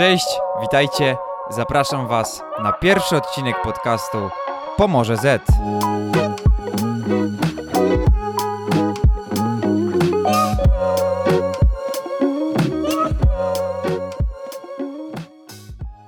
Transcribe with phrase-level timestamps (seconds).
[0.00, 0.26] Cześć,
[0.60, 1.16] witajcie.
[1.50, 4.30] Zapraszam Was na pierwszy odcinek podcastu
[4.76, 5.42] Pomorze Z.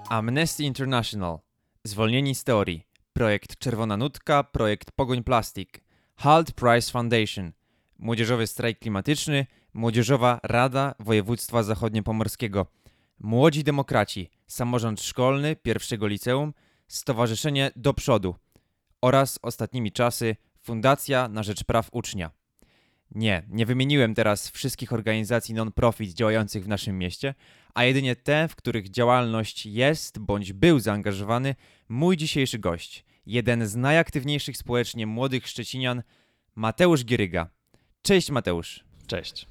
[0.08, 1.38] Amnesty International.
[1.84, 2.86] Zwolnieni z teorii.
[3.12, 5.84] Projekt Czerwona Nutka, projekt Pogoń Plastik.
[6.16, 7.52] Halt Price Foundation.
[7.98, 12.66] Młodzieżowy strajk klimatyczny, Młodzieżowa Rada Województwa Zachodniopomorskiego.
[13.18, 16.54] Młodzi Demokraci, Samorząd Szkolny pierwszego Liceum,
[16.88, 18.34] Stowarzyszenie Do Przodu
[19.00, 22.30] oraz ostatnimi czasy Fundacja na Rzecz Praw Ucznia.
[23.14, 27.34] Nie, nie wymieniłem teraz wszystkich organizacji non-profit działających w naszym mieście,
[27.74, 31.54] a jedynie te, w których działalność jest bądź był zaangażowany
[31.88, 36.02] mój dzisiejszy gość, jeden z najaktywniejszych społecznie młodych Szczecinian,
[36.54, 37.48] Mateusz Gieryga.
[38.02, 38.84] Cześć Mateusz.
[39.06, 39.46] Cześć.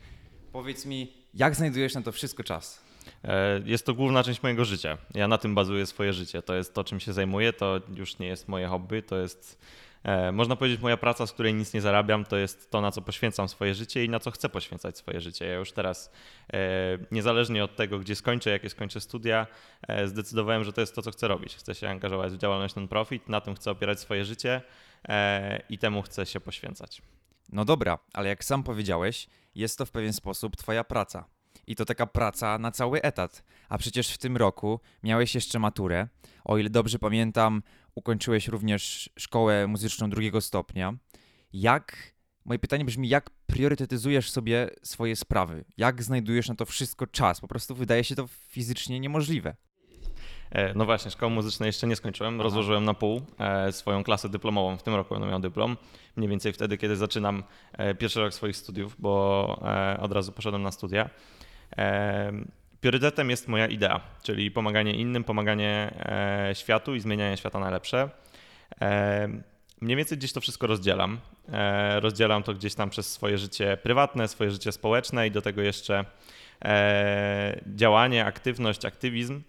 [0.52, 2.91] Powiedz mi, jak znajdujesz na to wszystko czas?
[3.24, 4.98] E, jest to główna część mojego życia.
[5.14, 6.42] Ja na tym bazuję swoje życie.
[6.42, 7.54] To jest to, czym się zajmuję.
[7.54, 9.04] To już nie jest moje hobby.
[9.04, 9.62] To jest,
[10.04, 12.26] e, można powiedzieć, moja praca, z której nic nie zarabiam.
[12.26, 15.46] To jest to, na co poświęcam swoje życie i na co chcę poświęcać swoje życie.
[15.46, 16.12] Ja już teraz,
[16.54, 16.58] e,
[17.12, 19.48] niezależnie od tego, gdzie skończę, jakie skończę studia,
[20.06, 21.56] zdecydowałem, że to jest to, co chcę robić.
[21.56, 24.62] Chcę się angażować w działalność non-profit, na tym chcę opierać swoje życie
[25.70, 27.02] i temu chcę się poświęcać.
[27.52, 31.26] No dobra, ale jak sam powiedziałeś, jest to w pewien sposób twoja praca.
[31.72, 33.44] I to taka praca na cały etat.
[33.70, 36.08] A przecież w tym roku miałeś jeszcze maturę.
[36.44, 37.64] O ile dobrze pamiętam,
[37.96, 40.94] ukończyłeś również szkołę muzyczną drugiego stopnia.
[41.54, 42.14] Jak,
[42.46, 45.66] moje pytanie brzmi, jak priorytetyzujesz sobie swoje sprawy?
[45.78, 47.42] Jak znajdujesz na to wszystko czas?
[47.42, 49.56] Po prostu wydaje się to fizycznie niemożliwe.
[50.52, 52.42] E, No właśnie, szkoły muzycznej jeszcze nie skończyłem.
[52.42, 54.78] Rozłożyłem na pół e, swoją klasę dyplomową.
[54.78, 55.78] W tym roku będę miał dyplom.
[56.16, 59.12] Mniej więcej wtedy, kiedy zaczynam e, pierwszy rok swoich studiów, bo
[60.00, 61.10] od razu poszedłem na studia.
[62.82, 65.94] Priorytetem jest moja idea, czyli pomaganie innym, pomaganie
[66.50, 68.10] e, światu i zmienianie świata na lepsze.
[69.82, 71.20] Mniej więcej gdzieś to wszystko rozdzielam.
[71.52, 75.62] E, Rozdzielam to gdzieś tam przez swoje życie prywatne, swoje życie społeczne i do tego
[75.62, 76.06] jeszcze
[76.66, 79.42] e, działanie, aktywność, aktywizm.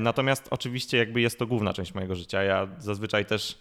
[0.00, 2.42] Natomiast oczywiście jakby jest to główna część mojego życia.
[2.42, 3.58] Ja zazwyczaj też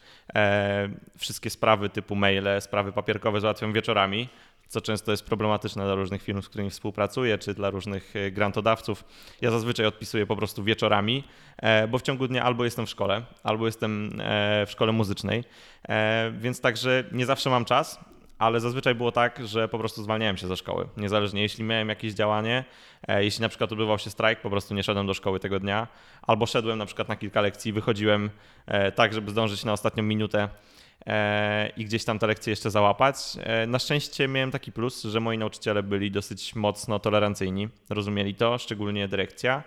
[1.18, 4.30] wszystkie sprawy typu maile, sprawy papierkowe załatwiam wieczorami,
[4.70, 9.06] co często jest problematyczne dla różnych firm, z którymi współpracuję, czy dla różnych e, grantodawców.
[9.42, 11.24] Ja zazwyczaj odpisuję po prostu wieczorami,
[11.58, 15.44] e, bo w ciągu dnia albo jestem w szkole, albo jestem e, w szkole muzycznej,
[16.32, 18.00] więc także nie zawsze mam czas,
[18.38, 20.88] ale zazwyczaj było tak, że po prostu zwalniałem się ze szkoły.
[20.98, 22.66] Niezależnie, jeśli miałem jakieś działanie,
[23.08, 25.88] jeśli na przykład odbywał się strajk, po prostu nie szedłem do szkoły tego dnia,
[26.22, 28.30] albo szedłem na przykład na kilka lekcji, wychodziłem
[28.96, 30.50] tak, żeby zdążyć na ostatnią minutę
[31.78, 33.16] i gdzieś tam te lekcje jeszcze załapać.
[33.44, 38.58] E, Na szczęście miałem taki plus, że moi nauczyciele byli dosyć mocno tolerancyjni, rozumieli to,
[38.58, 39.64] szczególnie dyrekcja.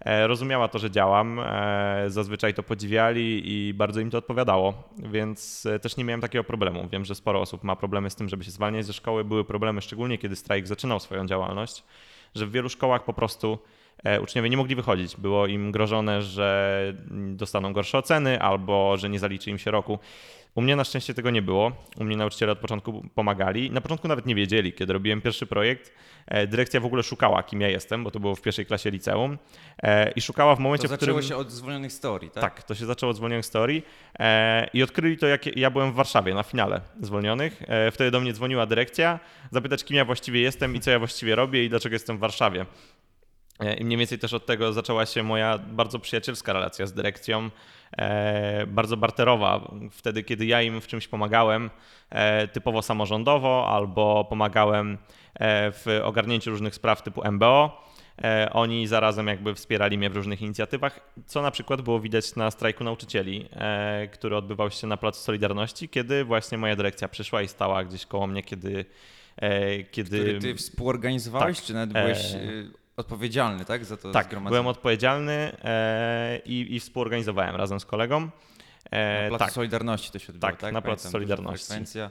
[0.00, 5.66] E, Rozumiała to, że działam, e, zazwyczaj to podziwiali i bardzo im to odpowiadało, więc
[5.66, 6.88] e, też nie miałem takiego problemu.
[6.92, 9.24] Wiem, że sporo osób ma problemy z tym, żeby się zwalniać ze szkoły.
[9.24, 11.84] Były problemy szczególnie, kiedy strajk zaczynał swoją działalność,
[12.34, 13.58] że w wielu szkołach po prostu
[14.04, 15.16] e, uczniowie nie mogli wychodzić.
[15.16, 19.98] Było im grożone, że dostaną gorsze oceny albo że nie zaliczy im się roku.
[20.54, 21.72] U mnie na szczęście tego nie było.
[21.96, 23.70] U mnie nauczyciele od początku pomagali.
[23.70, 25.92] Na początku nawet nie wiedzieli, kiedy robiłem pierwszy projekt.
[26.26, 29.38] e, Dyrekcja w ogóle szukała, kim ja jestem, bo to było w pierwszej klasie liceum.
[29.82, 31.14] e, I szukała w momencie, To w którym.
[31.22, 32.42] zaczęło się od zwolnionych teorii, tak?
[32.42, 33.82] Tak, to się zaczęło od zwolnionych teorii
[34.18, 37.62] e, i odkryli to, jak ja byłem w Warszawie na finale zwolnionych.
[37.92, 41.64] Wtedy do mnie dzwoniła dyrekcja, zapytać, kim ja właściwie jestem i co ja właściwie robię
[41.64, 42.66] i dlaczego jestem w Warszawie.
[43.78, 47.50] I mniej więcej też od tego zaczęła się moja bardzo przyjacielska relacja z dyrekcją,
[48.66, 49.70] bardzo barterowa.
[49.90, 51.70] Wtedy, kiedy ja im w czymś pomagałem,
[52.10, 54.98] e, typowo samorządowo, albo pomagałem
[55.34, 57.84] e, w ogarnięciu różnych spraw typu MBO,
[58.24, 62.50] e, oni zarazem jakby wspierali mnie w różnych inicjatywach, co na przykład było widać na
[62.50, 67.48] strajku nauczycieli, e, który odbywał się na Placu Solidarności, kiedy właśnie moja dyrekcja przyszła i
[67.48, 68.84] stała gdzieś koło mnie, kiedy...
[69.36, 71.66] e, kiedy Który ty współorganizowałeś, Tak.
[71.66, 73.84] czy nawet byłeś E, y, odpowiedzialny, tak?
[73.84, 74.50] Za to Tak, zgromadzenie?
[74.50, 75.32] byłem odpowiedzialny
[75.64, 78.28] e, i, i współorganizowałem razem z kolegą.
[78.90, 80.72] E, Na Placu tak, Solidarności to się odbyło, Tak, tak?
[80.74, 81.66] na Placu Solidarności.
[81.66, 82.10] Frekwencja,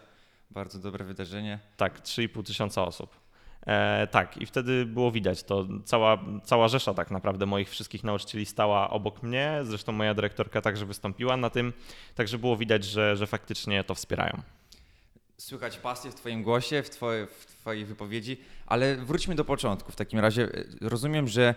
[0.51, 1.59] bardzo dobre wydarzenie.
[1.77, 3.23] tak, 3,5 tysiąca osób.
[3.67, 5.65] E, tak, i wtedy było widać to.
[5.85, 9.59] Cała, cała rzesza tak naprawdę moich wszystkich nauczycieli stała obok mnie.
[9.63, 11.73] Zresztą moja dyrektorka także wystąpiła na tym,
[12.15, 14.41] także było widać, że, że faktycznie to wspierają.
[15.37, 19.91] Słychać pasję w Twoim głosie, w, twoje, w Twojej wypowiedzi, ale wróćmy do początku.
[19.91, 20.49] W takim razie
[20.81, 21.55] rozumiem, że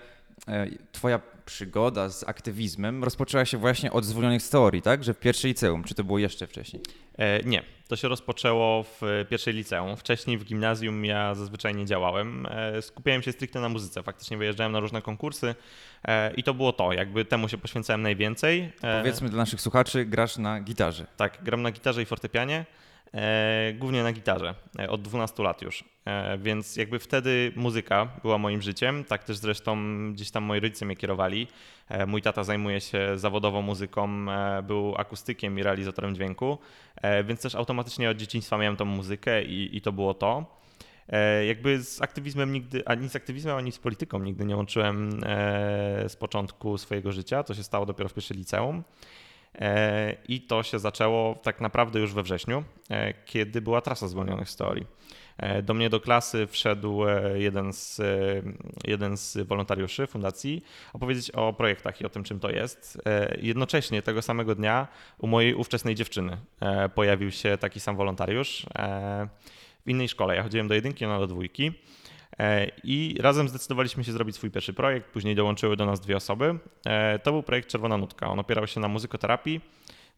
[0.48, 5.04] e, Twoja przygoda z aktywizmem rozpoczęła się właśnie od zwolnionych z teorii, tak?
[5.04, 6.82] Że w pierwszej liceum, czy to było jeszcze wcześniej?
[7.18, 9.00] E, nie, to się rozpoczęło w
[9.30, 9.96] pierwszej liceum.
[9.96, 12.46] Wcześniej w gimnazjum ja zazwyczaj nie działałem.
[12.50, 14.02] E, skupiałem się stricte na muzyce.
[14.02, 15.54] Faktycznie wyjeżdżałem na różne konkursy
[16.04, 16.92] e, i to było to.
[16.92, 18.72] Jakby temu się poświęcałem najwięcej.
[18.98, 21.06] Powiedzmy dla naszych słuchaczy, grasz na gitarze.
[21.16, 22.64] Tak, gram na gitarze i fortepianie.
[23.16, 25.84] E, głównie na gitarze, e, od 12 lat już.
[26.04, 29.76] E, więc jakby wtedy muzyka była moim życiem, tak też zresztą
[30.12, 31.48] gdzieś tam moi rodzice mnie kierowali.
[32.06, 34.26] Mój tata zajmuje się zawodowo muzyką,
[34.62, 36.58] był akustykiem i realizatorem dźwięku,
[37.24, 40.58] więc też automatycznie od dzieciństwa miałem tą muzykę i, i to było to.
[41.46, 45.20] Jakby z aktywizmem nigdy, ani z aktywizmem, ani z polityką nigdy nie łączyłem
[46.08, 47.42] z początku swojego życia.
[47.42, 48.82] To się stało dopiero w pierwszym liceum.
[49.60, 54.50] E, I to się zaczęło tak naprawdę już we wrześniu, e, kiedy była trasa zwolnionych
[54.50, 54.86] z teorii.
[55.38, 57.02] E, do mnie do klasy wszedł
[57.34, 58.00] jeden z,
[58.84, 63.02] jeden z wolontariuszy fundacji opowiedzieć o projektach i o tym, czym to jest.
[63.42, 64.88] Jednocześnie tego samego dnia
[65.18, 66.36] u mojej ówczesnej dziewczyny
[66.94, 68.66] pojawił się taki sam wolontariusz
[69.86, 70.36] w innej szkole.
[70.36, 71.72] Ja chodziłem do jedynki, ona do dwójki.
[72.38, 75.10] E, I razem zdecydowaliśmy się zrobić swój pierwszy projekt.
[75.10, 76.58] Później dołączyły do nas dwie osoby.
[76.86, 78.30] E, to był projekt Czerwona Nutka.
[78.30, 79.60] On opierał się na muzykoterapii,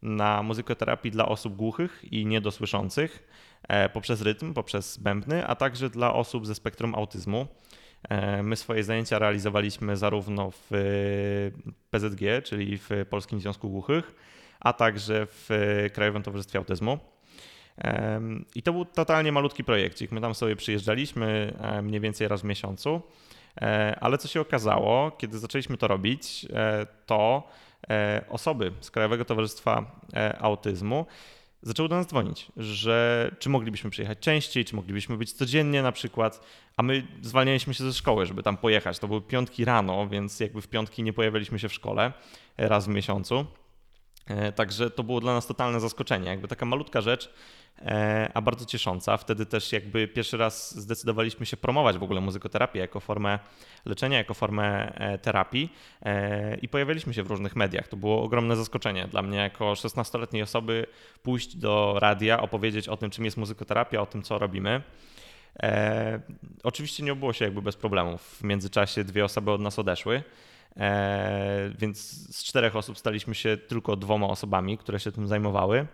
[0.01, 3.29] na muzykoterapii dla osób głuchych i niedosłyszących
[3.67, 7.47] e, poprzez rytm, poprzez bębny, a także dla osób ze spektrum autyzmu.
[8.43, 10.71] My swoje zajęcia realizowaliśmy zarówno w
[11.91, 14.15] PZG, czyli w Polskim Związku Głuchych,
[14.59, 15.49] a także w
[15.93, 16.99] Krajowym Towarzystwie Autyzmu.
[18.55, 20.11] I to był totalnie malutki projekcik.
[20.11, 23.01] My tam sobie przyjeżdżaliśmy mniej więcej raz w miesiącu,
[23.61, 27.49] e, ale co się okazało, kiedy zaczęliśmy to robić, e, to
[27.89, 30.01] e, osoby z Krajowego Towarzystwa
[30.39, 31.05] Autyzmu
[31.61, 36.41] zaczęły do nas dzwonić, że czy moglibyśmy przyjechać częściej, czy moglibyśmy być codziennie na przykład,
[36.77, 38.99] a my zwalnialiśmy się ze szkoły, żeby tam pojechać.
[38.99, 42.13] To były piątki rano, więc jakby w piątki nie pojawialiśmy się w szkole
[42.57, 43.45] raz w miesiącu.
[44.55, 46.29] Także to było dla nas totalne zaskoczenie.
[46.29, 47.33] Jakby taka malutka rzecz,
[47.85, 49.17] E, a bardzo ciesząca.
[49.17, 53.39] Wtedy też jakby pierwszy raz zdecydowaliśmy się promować w ogóle muzykoterapię jako formę
[53.85, 57.87] leczenia, jako formę e, terapii e, i pojawialiśmy się w różnych mediach.
[57.87, 60.85] To było ogromne zaskoczenie dla mnie jako 16-letniej osoby
[61.23, 64.81] pójść do radia, opowiedzieć o tym, czym jest muzykoterapia, o tym, co robimy.
[65.63, 66.19] E,
[66.63, 68.21] oczywiście nie obyło się jakby bez problemów.
[68.21, 70.23] W międzyczasie dwie osoby od nas odeszły.
[70.77, 71.99] E, więc
[72.35, 75.87] z czterech osób staliśmy się tylko dwoma osobami, które się tym zajmowały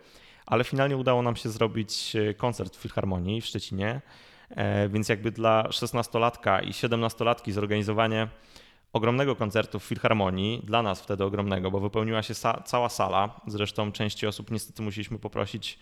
[0.45, 4.01] ale finalnie udało nam się zrobić e, koncert w Filharmonii w Szczecinie,
[4.49, 8.27] e, więc jakby dla 16-latka i 17-latki zorganizowanie
[8.93, 13.91] ogromnego koncertu w Filharmonii, dla nas wtedy ogromnego, bo wypełniła się sa cała sala, zresztą
[13.91, 15.79] części osób niestety musieliśmy poprosić,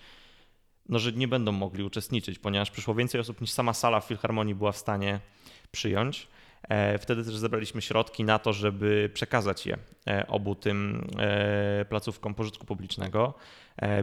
[0.89, 4.55] no, że nie będą mogli uczestniczyć, ponieważ przyszło więcej osób niż sama sala w Filharmonii
[4.55, 5.19] była w stanie
[5.71, 6.27] przyjąć.
[6.69, 9.77] E, wtedy też zebraliśmy środki na to, żeby przekazać je
[10.07, 13.33] e, obu tym e, placówkom pożytku publicznego,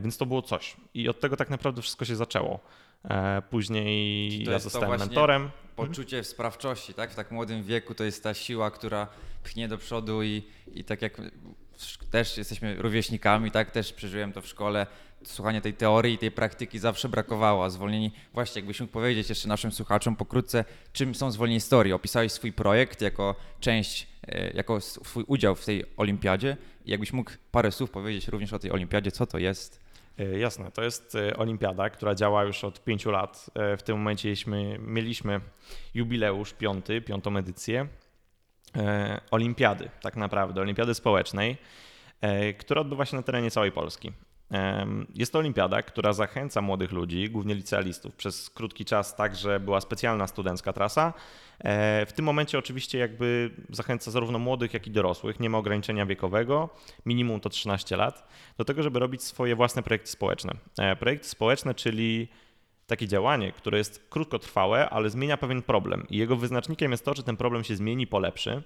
[0.01, 0.77] więc to było coś.
[0.95, 2.61] I od tego tak naprawdę wszystko się zaczęło.
[3.51, 5.51] Później ja zostałem mentorem.
[5.77, 7.11] Poczucie sprawczości, tak?
[7.11, 9.07] W tak młodym wieku to jest ta siła, która
[9.43, 10.43] pchnie do przodu i,
[10.75, 11.21] i tak jak
[12.11, 13.71] też jesteśmy rówieśnikami, tak?
[13.71, 14.87] Też przeżyłem to w szkole
[15.25, 17.65] słuchanie tej teorii i tej praktyki zawsze brakowało.
[17.65, 21.93] A zwolnieni, właśnie jakbyś mógł powiedzieć jeszcze naszym słuchaczom pokrótce, czym są zwolnieni z teorii.
[21.93, 26.57] Opisałeś swój projekt jako część, e, jako swój udział w tej olimpiadzie.
[26.87, 29.81] Jakbyś mógł parę słów powiedzieć również o tej olimpiadzie, co to jest?
[30.19, 33.51] E, jasne, to jest e, olimpiada, która działa już od pięciu lat.
[33.79, 34.35] W tym momencie
[34.79, 35.41] mieliśmy
[35.95, 37.87] jubileusz piąty, piątą edycję
[39.31, 41.57] olimpiady, tak naprawdę, olimpiady społecznej,
[42.59, 44.13] która odbywa się na terenie całej Polski.
[45.15, 48.15] Jest to olimpiada, która zachęca młodych ludzi, głównie licealistów.
[48.15, 51.13] Przez krótki czas także była specjalna studencka trasa.
[51.59, 55.41] E, w tym momencie oczywiście jakby zachęca zarówno młodych, jak i dorosłych.
[55.41, 56.69] Nie ma ograniczenia wiekowego,
[57.07, 58.29] minimum to 13 lat,
[58.59, 60.53] do tego, żeby robić swoje własne projekty społeczne.
[60.79, 62.29] E, projekty społeczne, czyli
[62.87, 66.07] takie działanie, które jest krótkotrwałe, ale zmienia pewien problem.
[66.11, 68.63] I jego wyznacznikiem jest to, czy ten problem się zmieni, polepszy.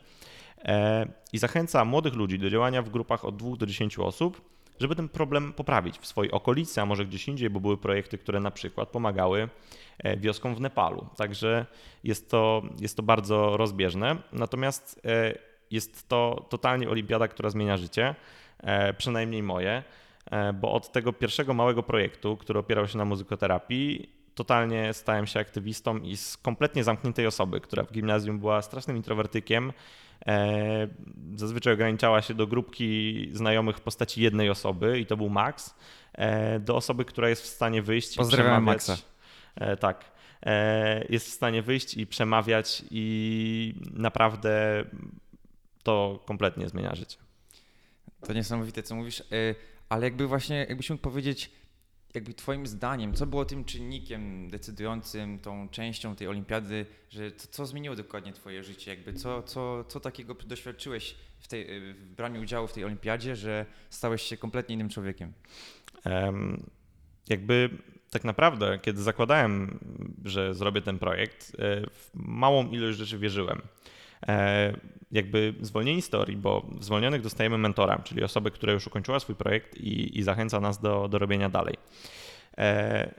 [0.64, 4.96] E, I zachęca młodych ludzi do działania w grupach od 2 do 10 osób żeby
[4.96, 8.50] ten problem poprawić w swojej okolicy, a może gdzieś indziej, bo były projekty, które na
[8.50, 9.48] przykład pomagały
[9.98, 11.06] e, wioskom w Nepalu.
[11.16, 11.66] Także
[12.04, 14.16] jest to, jest to bardzo rozbieżne.
[14.32, 15.34] Natomiast e,
[15.70, 18.14] jest to totalnie olimpiada, która zmienia życie,
[18.58, 19.82] e, przynajmniej moje,
[20.54, 25.98] bo od tego pierwszego małego projektu, który opierał się na muzykoterapii, totalnie stałem się aktywistą
[25.98, 29.72] i z kompletnie zamkniętej osoby, która w gimnazjum była strasznym introwertykiem,
[31.36, 35.74] zazwyczaj ograniczała się do grupki znajomych w postaci jednej osoby i to był Max,
[36.12, 38.88] e, do osoby, która jest w stanie wyjść Pozdrawiam i przemawiać.
[38.88, 39.02] Maxa.
[39.54, 40.04] E, tak.
[40.42, 44.84] E, jest w stanie wyjść i przemawiać i naprawdę
[45.82, 47.16] to kompletnie zmienia życie.
[48.26, 49.22] To niesamowite, co mówisz,
[49.88, 51.50] ale jakby właśnie, jakbyś mógł powiedzieć,
[52.14, 57.66] jakby twoim zdaniem, co było tym czynnikiem decydującym, tą częścią tej olimpiady, że co, co
[57.66, 62.66] zmieniło dokładnie twoje życie, jakby co, co, co takiego doświadczyłeś w, tej, w braniu udziału
[62.66, 65.32] w tej olimpiadzie, że stałeś się kompletnie innym człowiekiem?
[66.04, 66.70] Em,
[67.28, 67.70] jakby
[68.10, 69.78] tak naprawdę, kiedy zakładałem,
[70.24, 73.62] że zrobię ten projekt, e, w małą ilość rzeczy wierzyłem.
[74.28, 74.76] E,
[75.12, 79.76] Jakby zwolnieni story, bo w zwolnionych dostajemy mentora, czyli osobę, która już ukończyła swój projekt
[79.76, 81.74] i, i zachęca nas do, do robienia dalej.
[82.58, 83.14] E,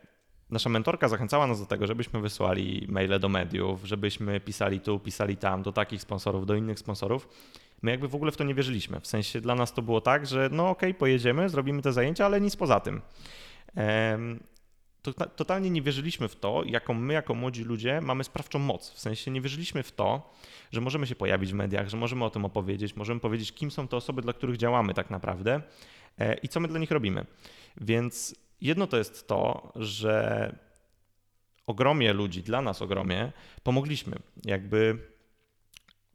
[0.50, 5.38] Nasza mentorka zachęcała nas do tego, żebyśmy wysłali maile do mediów, żebyśmy pisali tu, pisali
[5.38, 7.28] tam, do takich sponsorów, do innych sponsorów.
[7.82, 9.00] My jakby w ogóle w to nie wierzyliśmy.
[9.00, 12.42] W sensie dla nas to było tak, że no okej, pojedziemy, zrobimy te zajęcia, ale
[12.42, 13.02] nic poza tym.
[15.14, 18.92] To, totalnie nie wierzyliśmy w to, jaką my jako młodzi ludzie mamy sprawczą moc.
[18.92, 20.34] W sensie nie wierzyliśmy w to,
[20.72, 23.88] że możemy się pojawić w mediach, że możemy o tym opowiedzieć, możemy powiedzieć, kim są
[23.88, 25.62] te osoby, dla których działamy tak naprawdę
[26.20, 27.26] e, i co my dla nich robimy.
[27.82, 30.56] Więc jedno to jest to, że
[31.68, 33.32] ogromie ludzi, dla nas ogromie,
[33.64, 34.20] pomogliśmy.
[34.46, 34.98] Jakby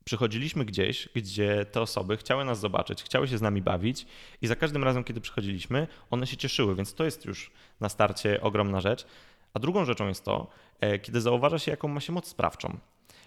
[0.04, 4.06] przychodziliśmy gdzieś, gdzie te osoby chciały nas zobaczyć, chciały się z nami bawić
[4.42, 8.40] i za każdym razem, kiedy przychodziliśmy, one się cieszyły, więc to jest już na starcie
[8.40, 9.06] ogromna rzecz.
[9.54, 12.78] A drugą rzeczą jest to, e, kiedy zauważa się, jaką ma się moc sprawczą,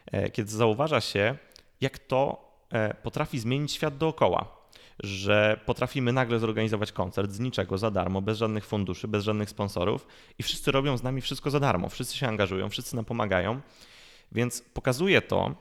[0.05, 1.37] E, kiedy zauważa się,
[1.81, 4.63] jak to e, potrafi zmienić świat dookoła.
[4.99, 10.07] Że potrafimy nagle zorganizować koncert z niczego, za darmo, bez żadnych funduszy, bez żadnych sponsorów
[10.39, 11.89] i wszyscy robią z nami wszystko za darmo.
[11.89, 13.61] Wszyscy się angażują, wszyscy nam pomagają.
[14.31, 15.55] Więc pokazuje to,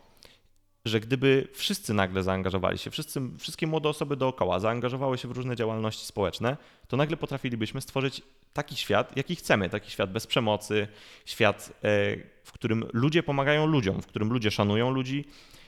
[0.85, 5.57] że gdyby wszyscy nagle zaangażowali się, wszyscy, wszystkie młode osoby dookoła zaangażowały się w różne
[5.57, 6.57] działalności społeczne,
[6.89, 8.23] to nagle potrafilibyśmy stworzyć
[8.53, 9.69] taki świat, jaki chcemy.
[9.69, 10.89] Taki świat bez przemocy,
[11.25, 15.25] świat, e, w którym ludzie pomagają ludziom, w którym ludzie szanują ludzi.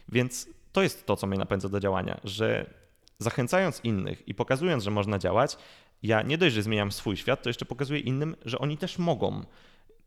[0.09, 2.71] Więc to jest to, co mnie napędza do działania, że
[3.19, 5.57] zachęcając innych i pokazując, że można działać,
[6.03, 9.45] ja nie dość, że zmieniam swój świat, to jeszcze pokazuję innym, że oni też mogą.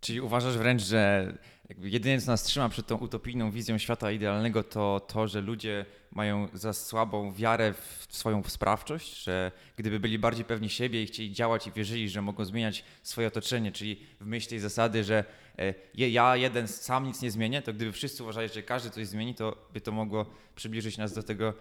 [0.01, 1.33] Czyli uważasz wręcz, że
[1.79, 6.47] jedyne, co nas trzyma przed tą utopijną wizją świata idealnego, to to, że ludzie mają
[6.53, 11.67] za słabą wiarę w swoją sprawczość, że gdyby byli bardziej pewni siebie i chcieli działać
[11.67, 15.23] i wierzyli, że mogą zmieniać swoje otoczenie, czyli w myśl tej zasady, że
[15.59, 19.35] e, ja jeden sam nic nie zmienię, to gdyby wszyscy uważali, że każdy coś zmieni,
[19.35, 20.25] to by to mogło
[20.55, 21.53] przybliżyć nas do tego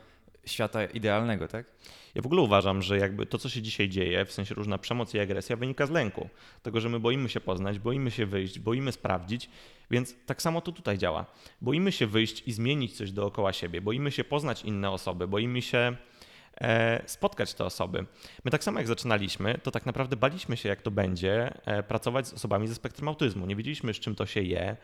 [0.46, 1.66] świata idealnego, tak?
[2.14, 5.14] Ja w ogóle uważam, że jakby to, co się dzisiaj dzieje, w sensie różna przemoc
[5.14, 6.28] i agresja, wynika z lęku.
[6.62, 9.50] Tego, że my boimy się poznać, boimy się wyjść, boimy sprawdzić,
[9.90, 11.26] więc tak samo to tutaj działa.
[11.60, 15.96] Boimy się wyjść i zmienić coś dookoła siebie, boimy się poznać inne osoby, boimy się
[17.06, 18.06] spotkać te osoby.
[18.44, 22.26] My tak samo jak zaczynaliśmy, to tak naprawdę baliśmy się, jak to będzie e, pracować
[22.26, 23.46] z osobami ze spektrum autyzmu.
[23.46, 24.76] Nie wiedzieliśmy, z czym to się je,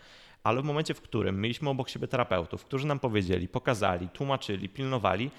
[0.44, 5.30] ale w momencie, w którym mieliśmy obok siebie terapeutów, którzy nam powiedzieli, pokazali, tłumaczyli, pilnowali,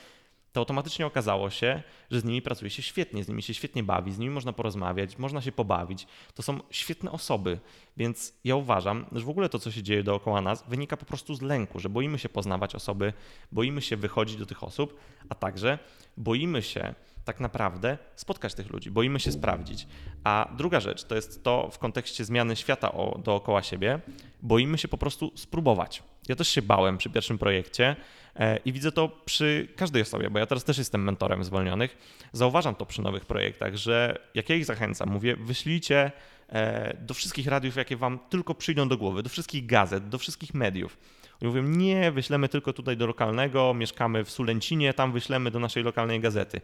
[0.53, 4.11] to automatycznie okazało się, że z nimi pracuje się świetnie, z nimi się świetnie bawi,
[4.11, 6.07] z nimi można porozmawiać, można się pobawić.
[6.33, 7.59] To są świetne osoby,
[7.97, 11.35] więc ja uważam, że w ogóle to, co się dzieje dookoła nas, wynika po prostu
[11.35, 13.13] z lęku, że boimy się poznawać osoby,
[13.51, 15.79] boimy się wychodzić do tych osób, a także
[16.17, 16.95] boimy się
[17.25, 19.87] tak naprawdę spotkać tych ludzi, boimy się sprawdzić.
[20.23, 22.91] A druga rzecz to jest to w kontekście zmiany świata
[23.23, 23.99] dookoła siebie,
[24.41, 26.03] boimy się po prostu spróbować.
[26.29, 27.95] Ja też się bałem przy pierwszym projekcie
[28.35, 31.97] e, i widzę to przy każdej osobie, bo ja teraz też jestem mentorem zwolnionych.
[32.31, 36.11] Zauważam to przy nowych projektach, że jak ja ich zachęcam, mówię, wyślijcie
[36.49, 40.53] e, do wszystkich radiów, jakie wam tylko przyjdą do głowy, do wszystkich gazet, do wszystkich
[40.53, 40.97] mediów.
[41.41, 45.83] Oni mówią, nie, wyślemy tylko tutaj do lokalnego, mieszkamy w Sulęcinie, tam wyślemy do naszej
[45.83, 46.61] lokalnej gazety.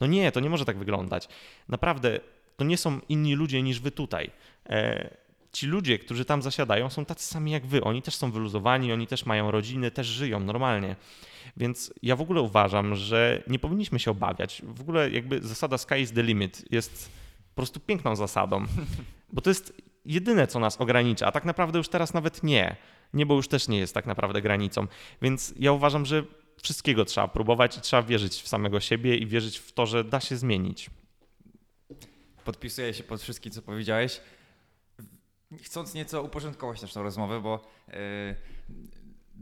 [0.00, 1.28] No nie, to nie może tak wyglądać.
[1.68, 2.20] Naprawdę,
[2.56, 4.30] to nie są inni ludzie niż wy tutaj.
[5.54, 7.84] Ci ludzie, którzy tam zasiadają, są tacy sami jak wy.
[7.84, 10.96] Oni też są wyluzowani, oni też mają rodziny, też żyją normalnie.
[11.56, 14.62] Więc ja w ogóle uważam, że nie powinniśmy się obawiać.
[14.64, 17.10] W ogóle jakby zasada sky is the limit jest
[17.48, 18.64] po prostu piękną zasadą,
[19.32, 22.76] bo to jest jedyne, co nas ogranicza, a tak naprawdę już teraz nawet nie.
[23.12, 24.86] Niebo już też nie jest tak naprawdę granicą.
[25.22, 26.24] Więc ja uważam, że
[26.62, 30.20] wszystkiego trzeba próbować i trzeba wierzyć w samego siebie i wierzyć w to, że da
[30.20, 30.90] się zmienić.
[32.44, 34.20] Podpisuję się pod wszystkim, co powiedziałeś.
[35.62, 37.94] Chcąc nieco uporządkować naszą rozmowę, bo yy,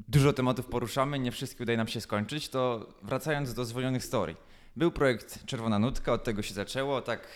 [0.09, 4.37] dużo tematów poruszamy, nie wszystkie udaje nam się skończyć, to wracając do zwolnionych story.
[4.77, 7.29] Był projekt Czerwona Nutka, od tego się zaczęło, tak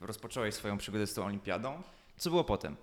[0.00, 1.82] rozpocząłeś swoją przygodę z tą olimpiadą.
[2.16, 2.76] Co było potem?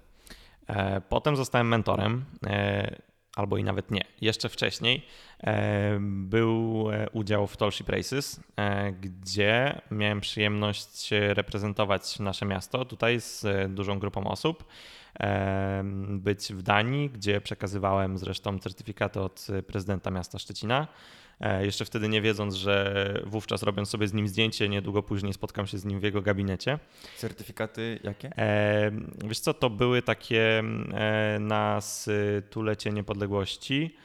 [0.67, 3.01] E, Potem zostałem mentorem, e,
[3.35, 4.05] albo i nawet nie.
[4.21, 5.05] Jeszcze wcześniej
[5.39, 13.21] e, był e, udział w Tallship Races, e, gdzie miałem przyjemność reprezentować nasze miasto tutaj
[13.21, 14.65] z dużą grupą osób.
[16.09, 20.87] Być w Danii, gdzie przekazywałem zresztą certyfikaty od prezydenta miasta Szczecina.
[21.61, 25.77] Jeszcze wtedy nie wiedząc, że wówczas robiąc sobie z nim zdjęcie, niedługo później spotkam się
[25.77, 26.79] z nim w jego gabinecie.
[27.17, 28.31] Certyfikaty jakie?
[29.25, 30.63] Wiesz co, to były takie
[31.39, 33.95] na stulecie niepodległości.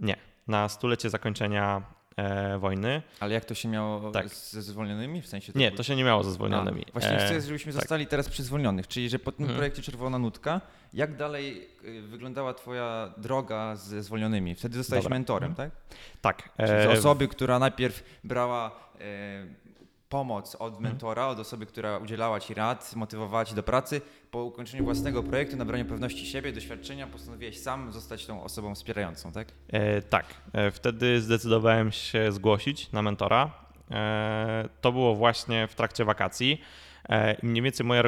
[0.00, 0.16] Nie,
[0.48, 1.82] na stulecie zakończenia
[2.20, 3.02] e, wojny.
[3.20, 4.28] Ale jak to się miało tak.
[4.28, 5.22] ze zwolnionymi?
[5.22, 6.84] W sensie to Nie, to się nie miało ze zwolnionymi.
[6.88, 7.80] A, właśnie e, chcę, żebyśmy tak.
[7.80, 9.56] zostali teraz przy zwolnionych, czyli że po tym hmm.
[9.56, 10.60] projekcie Czerwona Nutka,
[10.94, 14.54] jak dalej y, wyglądała twoja droga ze zwolnionymi?
[14.54, 15.16] Wtedy zostałeś Dobra.
[15.16, 15.70] mentorem, hmm.
[15.70, 15.80] tak?
[16.20, 16.52] Tak.
[16.56, 19.69] Czyli z e, osoby, która najpierw brała e,
[20.10, 20.82] pomoc od mhm.
[20.82, 24.00] mentora, od osoby, która udzielała ci rad, motywowała ci do pracy.
[24.30, 29.48] Po ukończeniu własnego projektu, nabraniu pewności siebie, doświadczenia, postanowiłeś sam zostać tą osobą wspierającą, tak?
[29.68, 30.26] E, tak.
[30.52, 33.50] E, wtedy zdecydowałem się zgłosić na mentora.
[33.90, 36.60] E, to było właśnie w trakcie wakacji.
[37.08, 38.02] E, mniej więcej moja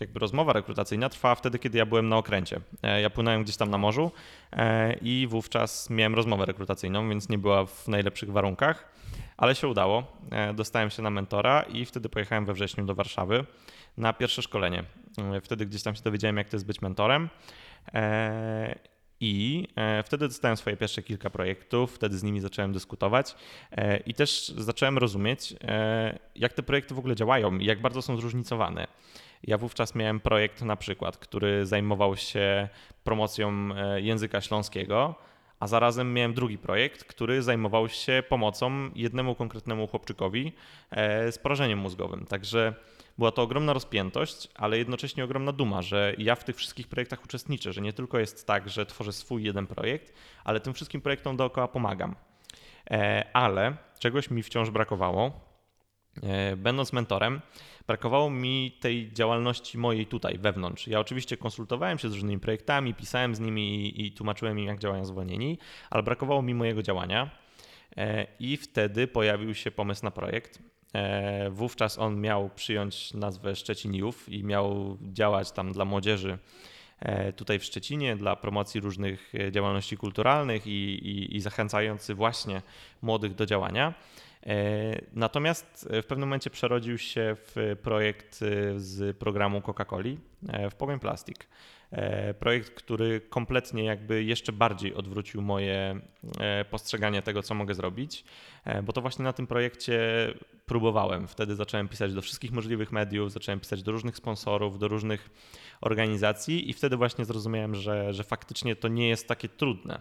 [0.00, 2.60] jakby rozmowa rekrutacyjna trwała wtedy, kiedy ja byłem na okręcie.
[2.82, 4.10] E, ja płynąłem gdzieś tam na morzu
[4.52, 8.93] e, i wówczas miałem rozmowę rekrutacyjną, więc nie była w najlepszych warunkach
[9.36, 10.02] ale się udało.
[10.30, 13.44] E, dostałem się na mentora i wtedy pojechałem we wrześniu do Warszawy
[13.96, 14.84] na pierwsze szkolenie.
[15.18, 17.28] E, wtedy gdzieś tam się dowiedziałem, jak to jest być mentorem.
[17.94, 18.78] E,
[19.20, 19.68] I
[20.04, 23.36] wtedy dostałem swoje pierwsze kilka projektów, wtedy z nimi zacząłem dyskutować
[24.06, 25.54] i też zacząłem rozumieć,
[26.36, 28.86] jak te projekty w ogóle działają i jak bardzo są zróżnicowane.
[29.42, 32.68] Ja wówczas miałem projekt na przykład, który zajmował się
[33.04, 35.14] promocją języka śląskiego
[35.64, 40.52] a zarazem miałem drugi projekt, który zajmował się pomocą jednemu konkretnemu chłopczykowi
[40.90, 42.26] e, z porażeniem mózgowym.
[42.26, 42.74] Także
[43.18, 47.72] była to ogromna rozpiętość, ale jednocześnie ogromna duma, że ja w tych wszystkich projektach uczestniczę,
[47.72, 50.12] że nie tylko jest tak, że tworzę swój jeden projekt,
[50.44, 52.14] ale tym wszystkim projektom dookoła pomagam.
[52.90, 55.53] E, ale czegoś mi wciąż brakowało.
[56.22, 57.40] E, będąc mentorem,
[57.86, 60.86] brakowało mi tej działalności mojej tutaj, wewnątrz.
[60.86, 65.04] Ja oczywiście konsultowałem się z różnymi projektami, pisałem z nimi i, tłumaczyłem im, jak działają
[65.04, 65.58] zwolnieni,
[65.90, 67.30] ale brakowało mi mojego działania.
[67.96, 70.58] E, I wtedy pojawił się pomysł na projekt.
[70.94, 76.38] E, wówczas on miał przyjąć nazwę Szczeciniów i miał działać tam dla młodzieży
[77.36, 82.62] tutaj w Szczecinie dla promocji różnych działalności kulturalnych i, i, i zachęcający właśnie
[83.02, 83.94] młodych do działania.
[84.46, 90.16] E, natomiast e, w pewnym momencie przerodził się w projekt e, z programu Coca-Coli
[90.70, 91.46] w Pogoń Plastik.
[92.38, 96.00] Projekt, który kompletnie jakby jeszcze bardziej odwrócił moje
[96.70, 98.24] postrzeganie tego, co mogę zrobić,
[98.82, 99.98] bo to właśnie na tym projekcie
[100.66, 101.28] próbowałem.
[101.28, 105.30] Wtedy zacząłem pisać do wszystkich możliwych mediów, zacząłem pisać do różnych sponsorów, do różnych
[105.80, 110.00] organizacji i wtedy właśnie zrozumiałem, że, że faktycznie to nie jest takie trudne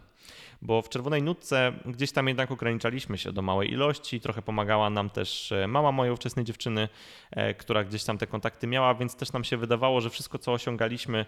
[0.63, 4.19] bo w Czerwonej Nutce gdzieś tam jednak ograniczaliśmy się do małej ilości.
[4.19, 6.89] Trochę pomagała nam też e, mama mojej ówczesnej dziewczyny,
[7.31, 10.53] e, która gdzieś tam te kontakty miała, więc też nam się wydawało, że wszystko, co
[10.53, 11.25] osiągaliśmy,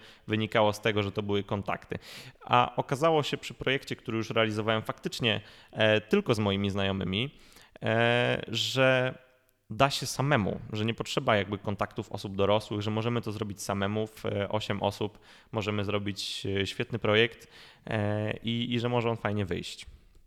[0.55, 1.99] wynikało z tego, że to były kontakty.
[2.41, 5.41] A okazało się przy projekcie, który już realizowałem faktycznie
[5.71, 7.29] e, tylko z moimi znajomymi,
[8.47, 9.17] że
[9.69, 14.07] da się samemu, że nie potrzeba jakby kontaktów osób dorosłych, że możemy to zrobić samemu
[14.07, 15.19] w 8 osób,
[15.51, 17.47] możemy zrobić świetny projekt
[17.89, 19.85] E, i, i że może on fajnie wyjść.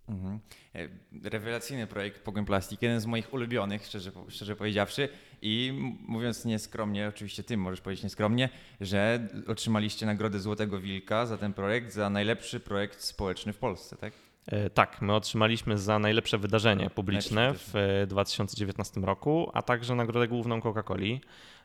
[0.09, 0.41] Mhm.
[0.75, 0.89] E,
[1.31, 5.09] rewelacyjny projekt Pogoń Plastik, jeden z moich ulubionych, szczerze, szczerze powiedziawszy.
[5.43, 5.73] I
[6.07, 8.49] mówiąc nieskromnie, oczywiście ty możesz powiedzieć nieskromnie,
[8.81, 14.13] że otrzymaliście nagrodę Złotego Wilka za ten projekt, za najlepszy projekt społeczny w Polsce, tak?
[14.47, 20.61] E, tak, my otrzymaliśmy za najlepsze wydarzenie publiczne w 2019 roku, a także nagrodę główną
[20.61, 21.21] Coca-Coli.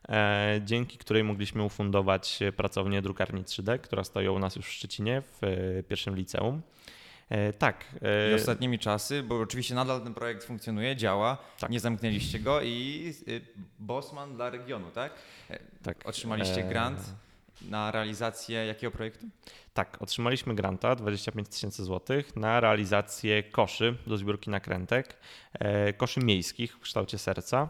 [0.10, 5.22] E, dzięki której mogliśmy ufundować pracownię drukarni 3D, która stoi u nas już w Szczecinie
[5.22, 6.62] w e, pierwszym liceum.
[7.34, 7.86] E, tak.
[8.32, 11.70] I ostatnimi czasy, bo oczywiście nadal ten projekt funkcjonuje, działa, tak.
[11.70, 13.14] nie zamknęliście go i
[13.80, 15.14] Bosman dla regionu, tak?
[15.84, 15.98] Tak.
[16.06, 17.00] Otrzymaliście grant
[17.70, 19.26] na realizację jakiego projektu?
[19.74, 25.18] Tak, otrzymaliśmy granta 25 tysięcy złotych na realizację koszy do zbiórki nakrętek,
[25.98, 27.70] koszy miejskich w kształcie serca.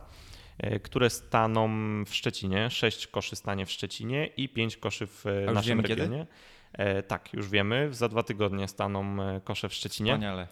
[0.58, 1.70] E, które staną
[2.06, 2.70] w Szczecinie.
[2.70, 6.18] Sześć koszy stanie w Szczecinie i pięć koszy w A naszym regionie.
[6.18, 6.32] Kiedy?
[6.74, 7.94] E, tak, już wiemy.
[7.94, 10.12] Za dwa tygodnie staną e, kosze w Szczecinie.
[10.12, 10.48] Wspaniale.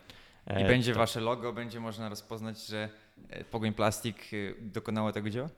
[0.59, 0.99] I będzie to...
[0.99, 2.89] wasze logo, będzie można rozpoznać, że
[3.51, 4.17] Pogoń Plastik
[4.59, 5.49] dokonało tego dzieła?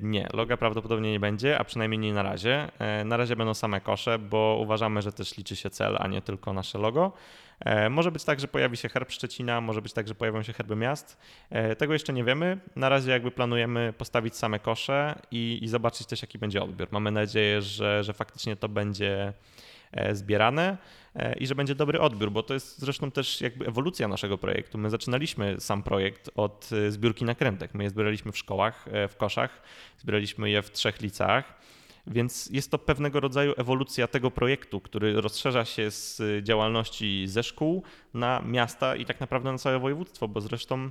[0.00, 2.68] Nie, loga prawdopodobnie nie będzie, a przynajmniej nie na razie.
[3.04, 6.52] Na razie będą same kosze, bo uważamy, że też liczy się cel, a nie tylko
[6.52, 7.12] nasze logo.
[7.60, 10.52] E, może być tak, że pojawi się herb Szczecina, może być tak, że pojawią się
[10.52, 11.18] herby miast.
[11.50, 12.58] E, tego jeszcze nie wiemy.
[12.76, 16.88] Na razie jakby planujemy postawić same kosze i, i zobaczyć też, jaki będzie odbiór.
[16.90, 19.32] Mamy nadzieję, że, że faktycznie to będzie
[20.12, 20.76] zbierane
[21.40, 24.78] i że będzie dobry odbiór, bo to jest zresztą też jakby ewolucja naszego projektu.
[24.78, 27.74] My zaczynaliśmy sam projekt od zbiórki nakrętek.
[27.74, 29.62] My je zbieraliśmy w szkołach, w koszach,
[29.98, 31.58] zbieraliśmy je w trzech liceach.
[32.10, 37.82] Więc jest to pewnego rodzaju ewolucja tego projektu, który rozszerza się z działalności ze szkół
[38.14, 40.90] na miasta i tak naprawdę na całe województwo, bo zresztą e,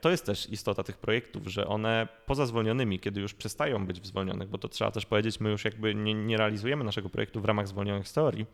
[0.00, 4.06] to jest też istota tych projektów, że one poza zwolnionymi, kiedy już przestają być w
[4.06, 7.44] zwolnionych, bo to trzeba też powiedzieć, my już jakby nie, nie realizujemy naszego projektu w
[7.44, 8.46] ramach zwolnionych z teorii,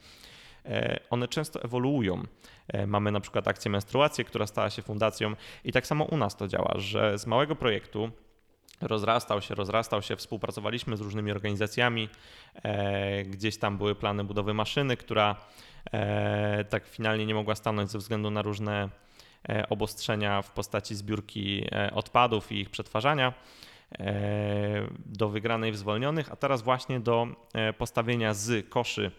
[0.65, 2.23] e, one często ewoluują.
[2.69, 6.37] E, mamy na przykład akcję menstruację, która stała się fundacją i tak samo u nas
[6.37, 8.11] to działa, że z małego projektu
[8.81, 12.09] rozrastał się, rozrastał się, współpracowaliśmy z różnymi organizacjami.
[12.63, 15.37] E, gdzieś tam były plany budowy maszyny, która
[15.93, 18.89] e, tak finalnie nie mogła stanąć ze względu na różne e,
[19.69, 23.33] obostrzenia w postaci zbiórki odpadów i ich przetwarzania
[25.07, 27.27] do wygranej w zwolnionych, a teraz właśnie do
[27.79, 29.11] postawienia z koszy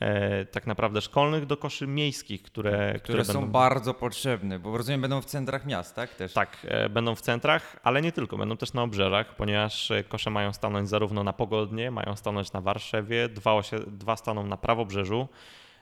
[0.00, 3.52] e, tak naprawdę szkolnych do koszy miejskich, które, które, które są będą...
[3.52, 6.14] bardzo potrzebne, bo rozumiem będą w centrach miast, tak?
[6.14, 6.32] Też.
[6.32, 10.30] Tak, e, będą w centrach, ale nie tylko, będą też na obrzeżach, ponieważ e, kosze
[10.30, 15.28] mają stanąć zarówno na Pogodnie, mają stanąć na Warszawie, dwa, dwa staną na prawobrzeżu.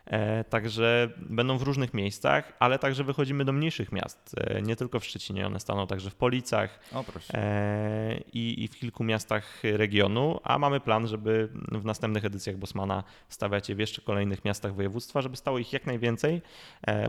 [0.07, 4.35] E, także będą w różnych miejscach, ale także wychodzimy do mniejszych miast.
[4.39, 8.77] E, nie tylko w Szczecinie, one staną także w Policach o, e, i, i, w
[8.77, 14.03] kilku miastach regionu, a mamy plan, żeby w następnych edycjach Bosmana stawiać je w jeszcze
[14.03, 16.43] kolejnych miastach województwa, żeby stało ich jak najwięcej,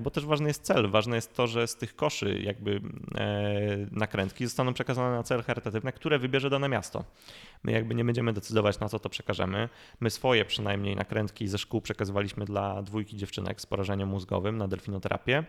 [0.02, 0.90] bo też ważny jest cel.
[0.90, 2.82] Ważne jest to, że z tych koszy jakby
[3.92, 7.04] nakrętki zostaną przekazane na cele charytatywne, które wybierze dane miasto.
[7.64, 9.70] My jakby nie będziemy decydować, na co to przekażemy.
[10.00, 15.44] My swoje przynajmniej nakrętki ze szkół przekazywaliśmy dla dwójki dziewczynek z porażeniem mózgowym na delfinoterapię.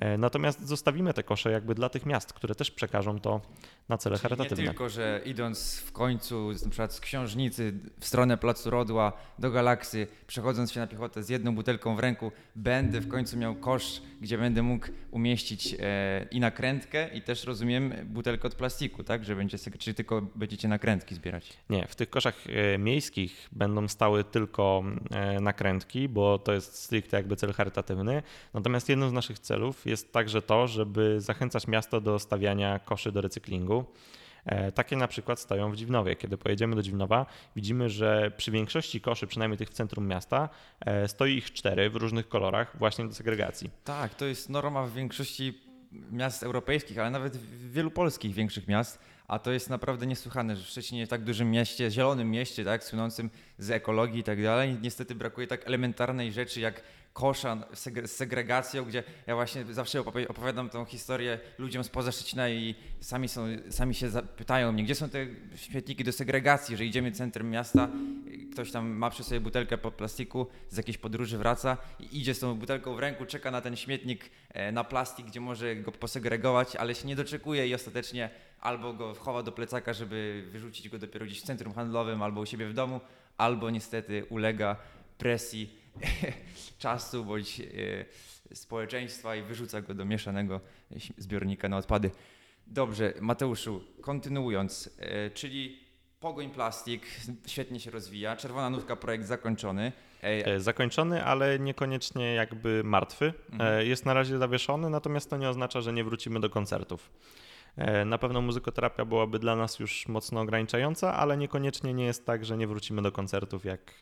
[0.00, 3.40] E, natomiast zostawimy te kosze jakby dla tych miast, które też przekażą to
[3.88, 4.64] na cele Czyli charytatywne.
[4.64, 9.50] Nie tylko, że idąc w końcu na przykład z książnicy w stronę Placu Rodła do
[9.50, 14.02] Galaksy, przechodząc się na piechotę z jedną butelką w ręku, będę w końcu miał kosz,
[14.20, 19.24] gdzie będę mógł umieścić e, i nakrętkę i też rozumiem butelkę od plastiku, tak?
[19.24, 21.52] Że będzie, czy tylko będziecie nakrętki zbierać?
[21.70, 27.16] Nie, w tych koszach e, miejskich będą stały tylko e, nakrętki, bo to jest stricte
[27.16, 28.22] jakby cel charytatywny.
[28.54, 33.20] Natomiast jednym z naszych celów jest także to, żeby zachęcać miasto do stawiania koszy do
[33.20, 33.84] recyklingu.
[34.46, 36.16] E, takie na przykład stoją w Dziwnowie.
[36.16, 40.48] Kiedy pojedziemy do Dziwnowa, widzimy, że przy większości koszy, przynajmniej tych w centrum miasta,
[40.80, 43.70] e, stoi ich cztery w różnych kolorach właśnie do segregacji.
[43.84, 45.66] Tak, to jest norma w większości
[46.10, 48.98] miast europejskich, ale nawet w wielu polskich większych miast.
[49.28, 53.30] A to jest naprawdę niesłychane, że w Szczecinie, tak dużym mieście, zielonym mieście, tak, słynącym
[53.58, 56.82] z ekologii i tak dalej, niestety brakuje tak elementarnej rzeczy jak
[57.16, 63.28] kosza z segregacją, gdzie ja właśnie zawsze opowiadam tą historię ludziom spoza Szczecina i sami,
[63.28, 67.88] są, sami się pytają mnie, gdzie są te śmietniki do segregacji, że idziemy centrum miasta,
[68.52, 72.38] ktoś tam ma przy sobie butelkę po plastiku, z jakiejś podróży wraca i idzie z
[72.38, 76.76] tą butelką w ręku, czeka na ten śmietnik e, na plastik, gdzie może go posegregować,
[76.76, 81.26] ale się nie doczekuje i ostatecznie albo go chowa do plecaka, żeby wyrzucić go dopiero
[81.26, 83.00] gdzieś w centrum handlowym albo u siebie w domu,
[83.36, 84.76] albo niestety ulega
[85.18, 85.85] presji
[86.78, 87.64] czasu bądź e,
[88.54, 90.60] społeczeństwa i wyrzuca go do mieszanego
[91.18, 92.10] zbiornika na odpady.
[92.66, 95.80] Dobrze, Mateuszu, kontynuując, e, czyli
[96.20, 97.06] Pogoń Plastik
[97.46, 99.92] świetnie się rozwija, Czerwona Nutka projekt zakończony.
[100.22, 103.32] E, zakończony, ale niekoniecznie jakby martwy.
[103.52, 103.86] Mhm.
[103.86, 107.10] Jest na razie zawieszony, natomiast to nie oznacza, że nie wrócimy do koncertów.
[108.06, 112.56] Na pewno muzykoterapia byłaby dla nas już mocno ograniczająca, ale niekoniecznie nie jest tak, że
[112.56, 113.94] nie wrócimy do koncertów, jak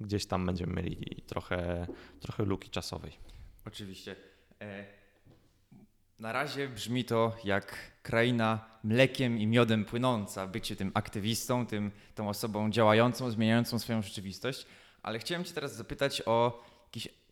[0.00, 1.86] gdzieś tam będziemy mieli trochę,
[2.20, 3.12] trochę luki czasowej.
[3.66, 4.16] Oczywiście.
[4.60, 4.84] E,
[6.18, 12.28] na razie brzmi to jak kraina mlekiem i miodem płynąca, bycie tym aktywistą, tym, tą
[12.28, 14.66] osobą działającą, zmieniającą swoją rzeczywistość,
[15.02, 16.64] ale chciałem Cię teraz zapytać o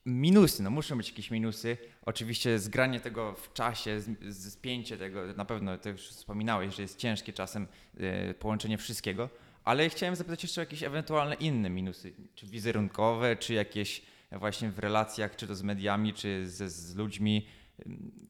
[0.09, 1.77] minusy, no muszą być jakieś minusy.
[2.07, 4.01] Oczywiście zgranie tego w czasie,
[4.33, 7.66] spięcie tego, na pewno to już wspominałeś, że jest ciężkie czasem
[7.97, 9.29] e, połączenie wszystkiego,
[9.64, 14.79] ale chciałem zapytać jeszcze o jakieś ewentualne inne minusy, czy wizerunkowe, czy jakieś właśnie w
[14.79, 17.47] relacjach, czy to z mediami, czy z, z ludźmi.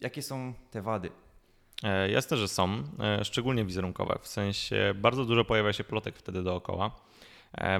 [0.00, 1.10] Jakie są te wady?
[1.82, 4.18] E, jasne, że są, e, szczególnie wizerunkowe.
[4.22, 7.07] W sensie bardzo dużo pojawia się plotek wtedy dookoła e,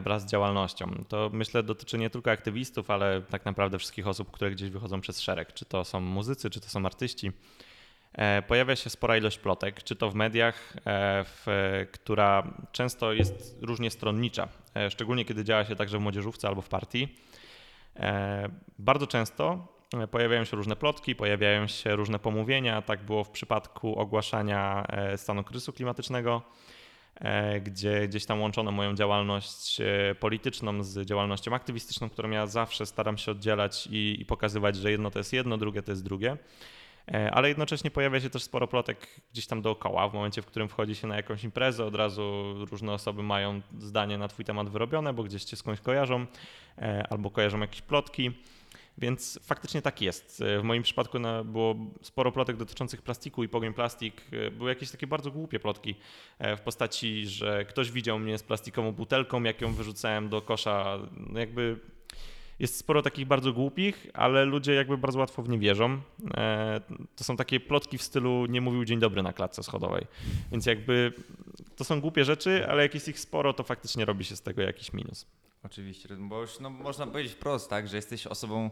[0.01, 1.05] wraz z działalnością.
[1.09, 5.21] To myślę dotyczy nie tylko aktywistów, ale tak naprawdę wszystkich osób, które gdzieś wychodzą przez
[5.21, 5.53] szereg.
[5.53, 7.33] Czy to są muzycy, czy to są artyści.
[8.13, 11.47] E, pojawia się spora ilość plotek, czy to w mediach, e, w,
[11.93, 16.69] która często jest różnie stronnicza, e, szczególnie kiedy działa się także w młodzieżówce albo w
[16.69, 17.09] partii.
[18.79, 19.69] Bardzo często
[20.11, 22.83] pojawiają się różne plotki, pojawiają się różne pomówienia.
[22.83, 26.43] Tak było w przypadku ogłaszania stanu kryzysu klimatycznego.
[27.21, 32.87] E, gdzie gdzieś tam łączono moją działalność e, polityczną z działalnością aktywistyczną, którą ja zawsze
[32.87, 36.37] staram się oddzielać i, i pokazywać, że jedno to jest jedno, drugie to jest drugie.
[37.13, 40.09] E, ale jednocześnie pojawia się też sporo plotek gdzieś tam dookoła.
[40.09, 44.19] W momencie, w którym wchodzi się na jakąś imprezę, od razu różne osoby mają zdanie
[44.19, 46.27] na twój temat wyrobione, bo gdzieś cię skądś kojarzą
[47.11, 48.33] albo kojarzą jakieś plotki.
[48.99, 50.41] Więc faktycznie tak jest.
[50.41, 54.23] E, w moim przypadku było sporo plotek dotyczących plastiku i pogoń plastik.
[54.53, 55.95] Były jakieś takie bardzo głupie plotki
[56.57, 60.99] w postaci, że ktoś widział mnie z plastikową butelką, jak ją wyrzucałem do kosza.
[61.17, 61.77] No jakby
[62.59, 66.01] jest sporo takich bardzo głupich, ale ludzie jakby bardzo łatwo w nie wierzą.
[66.37, 66.81] E,
[67.17, 70.07] to są takie plotki w stylu nie mówił dzień dobry na klatce schodowej.
[70.53, 71.13] Więc jakby
[71.77, 74.63] to są głupie rzeczy, ale jak jest ich sporo, to faktycznie robi się z tego
[74.63, 75.27] jakiś minus.
[75.63, 78.71] Oczywiście, bo już no, można powiedzieć wprost, tak, że jesteś osobą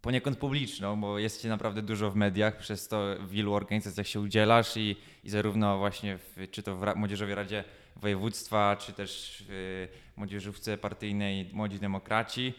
[0.00, 4.20] poniekąd publiczną, bo jest cię naprawdę dużo w mediach, przez to w wielu organizacjach się
[4.20, 7.64] udzielasz i, i zarówno właśnie w, czy to w Młodzieżowej Radzie
[7.96, 12.54] Województwa, czy też w Młodzieżówce Partyjnej Młodzi Demokraci.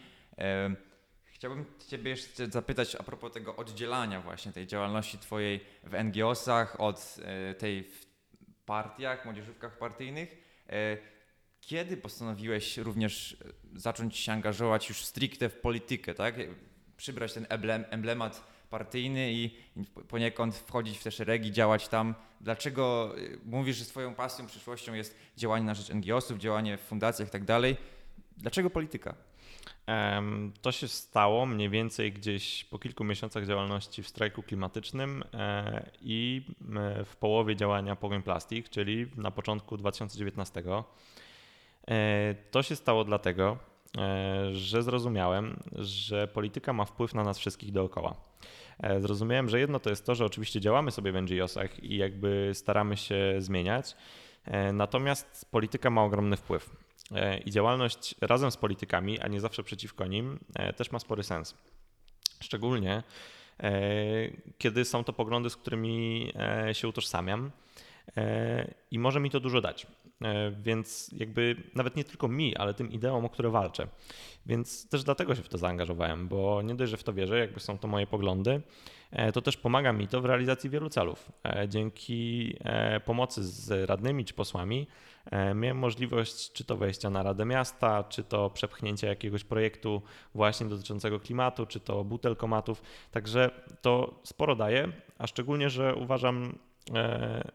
[1.24, 7.16] Chciałbym Ciebie jeszcze zapytać a propos tego oddzielania właśnie tej działalności Twojej w NGO-sach od
[7.24, 8.06] e, tej w
[8.66, 10.36] partiach, młodzieżówkach partyjnych.
[11.68, 13.36] E, kiedy postanowiłeś również
[13.74, 16.34] e, zacząć się angażować już stricte w politykę, tak?
[16.96, 17.46] Przybrać ten
[17.90, 19.56] emblemat partyjny i
[20.08, 22.14] poniekąd wchodzić w te szeregi, działać tam.
[22.40, 27.30] Dlaczego mówisz, że swoją pasją, przyszłością jest działanie na rzecz NGO-sów, działanie w fundacjach i
[27.30, 27.76] tak dalej?
[28.36, 29.14] Dlaczego polityka?
[30.62, 36.42] To się stało mniej więcej gdzieś po kilku miesiącach działalności w strajku klimatycznym e, i
[37.04, 40.62] w połowie działania Pogoń Plastik, czyli na początku 2019.
[41.88, 43.58] E, to się stało dlatego,
[43.98, 48.14] e, że zrozumiałem, że polityka ma wpływ na nas wszystkich dookoła.
[49.00, 52.96] Zrozumiałem, że jedno to jest to, że oczywiście działamy sobie w NGO-sach i jakby staramy
[52.96, 53.96] się zmieniać,
[54.72, 56.70] natomiast polityka ma ogromny wpływ.
[57.14, 61.22] E, i działalność razem z politykami, a nie zawsze przeciwko nim, e, też ma spory
[61.22, 61.54] sens.
[62.40, 63.02] Szczególnie
[63.60, 63.72] e,
[64.58, 66.32] kiedy są to poglądy, z którymi
[66.72, 67.50] się utożsamiam
[68.90, 69.86] i może mi to dużo dać.
[70.60, 73.88] Więc jakby nawet nie tylko mi, ale tym ideom, o które walczę.
[74.46, 77.60] Więc też dlatego się w to zaangażowałem, bo nie dość, że w to wierzę, jakby
[77.60, 78.60] są to moje poglądy,
[79.32, 81.32] to też pomaga mi to w realizacji wielu celów.
[81.68, 82.54] Dzięki
[83.04, 84.86] pomocy z radnymi czy posłami
[85.30, 90.02] E, miałem możliwość czy to wejścia na Radę Miasta, czy to przepchnięcia jakiegoś projektu
[90.34, 92.82] właśnie dotyczącego klimatu, czy to butelkomatów.
[93.10, 93.50] Także
[93.82, 96.58] to sporo daje, a szczególnie, że uważam,
[96.94, 97.50] e,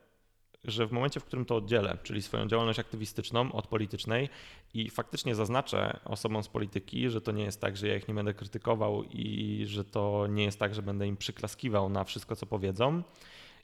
[0.63, 4.29] że w momencie, w którym to oddzielę, czyli swoją działalność aktywistyczną od politycznej
[4.73, 8.13] i faktycznie zaznaczę osobom z polityki, że to nie jest tak, że ja ich nie
[8.13, 12.45] będę krytykował i że to nie jest tak, że będę im przyklaskiwał na wszystko, co
[12.45, 13.03] powiedzą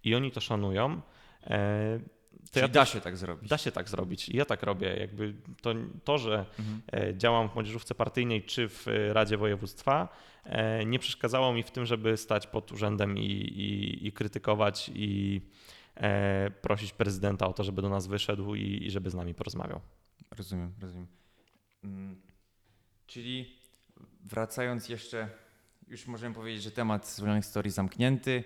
[0.04, 1.02] i oni to szanują,
[1.44, 2.00] e,
[2.52, 3.50] to ja da się tak zrobić.
[3.50, 4.30] Da się tak zrobić.
[4.30, 4.96] I ja tak robię.
[5.00, 6.82] Jakby to, to że mhm.
[6.94, 10.08] E, działam w młodzieżówce partyjnej czy w e, Radzie Województwa,
[10.86, 15.42] nie przeszkadzało mi w tym, żeby stać pod urzędem i, i, i krytykować i
[16.62, 19.82] prosić prezydenta o to, żeby do nas wyszedł i, i żeby z nami porozmawiał.
[20.38, 21.08] Rozumiem, rozumiem.
[21.84, 22.22] Mm,
[23.08, 23.60] czyli
[24.26, 25.30] wracając jeszcze,
[25.88, 28.44] już możemy powiedzieć, że temat zwolnionych historii zamknięty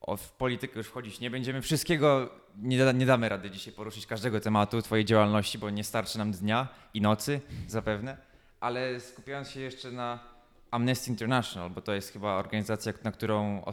[0.00, 1.62] o, w politykę już wchodzić nie będziemy.
[1.62, 6.18] Wszystkiego nie, da, nie damy rady dzisiaj poruszyć, każdego tematu Twojej działalności, bo nie starczy
[6.18, 8.16] nam dnia i nocy zapewne.
[8.60, 10.18] Ale skupiając się jeszcze na
[10.70, 13.64] Amnesty International, bo to jest chyba organizacja, na którą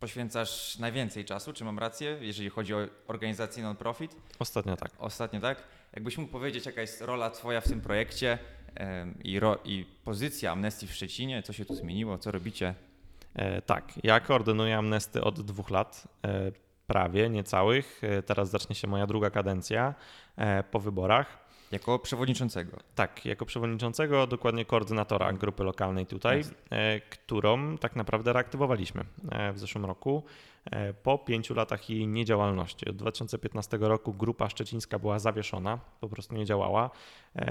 [0.00, 4.16] poświęcasz najwięcej czasu, czy mam rację, jeżeli chodzi o organizację non-profit?
[4.38, 4.90] Ostatnio tak.
[4.98, 5.62] Ostatnio tak.
[5.92, 8.38] Jakbyś mógł powiedzieć, jaka jest rola Twoja w tym projekcie
[9.24, 12.74] i, ro, i pozycja Amnesty w Szczecinie, co się tu zmieniło, co robicie?
[13.34, 16.52] E, tak, ja koordynuję Amnesty od dwóch lat, e,
[16.86, 18.00] prawie, niecałych.
[18.04, 19.94] E, teraz zacznie się moja druga kadencja
[20.70, 21.47] po wyborach.
[21.72, 22.76] Jako przewodniczącego.
[22.94, 26.42] Tak, jako przewodniczącego, dokładnie koordynatora grupy lokalnej tutaj,
[27.10, 29.04] którą tak naprawdę reaktywowaliśmy
[29.54, 30.22] w zeszłym roku
[31.02, 32.88] po pięciu latach jej niedziałalności.
[32.90, 36.90] Od 2015 roku grupa szczecińska była zawieszona, po prostu nie działała.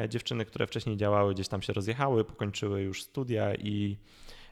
[0.09, 3.97] Dziewczyny, które wcześniej działały, gdzieś tam się rozjechały, pokończyły już studia i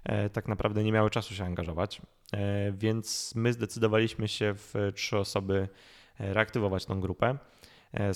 [0.06, 2.02] E, tak naprawdę nie miały czasu się angażować,
[2.34, 5.68] e, więc my zdecydowaliśmy się w trzy osoby
[6.20, 7.38] e, reaktywować tą grupę.
[7.96, 8.14] E,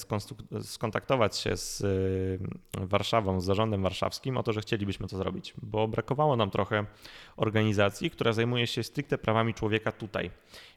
[0.63, 1.81] skontaktować się z
[2.77, 6.85] e, Warszawą, z zarządem warszawskim o to, że chcielibyśmy to zrobić, bo brakowało nam trochę
[7.37, 10.31] organizacji, która zajmuje się stricte prawami człowieka tutaj.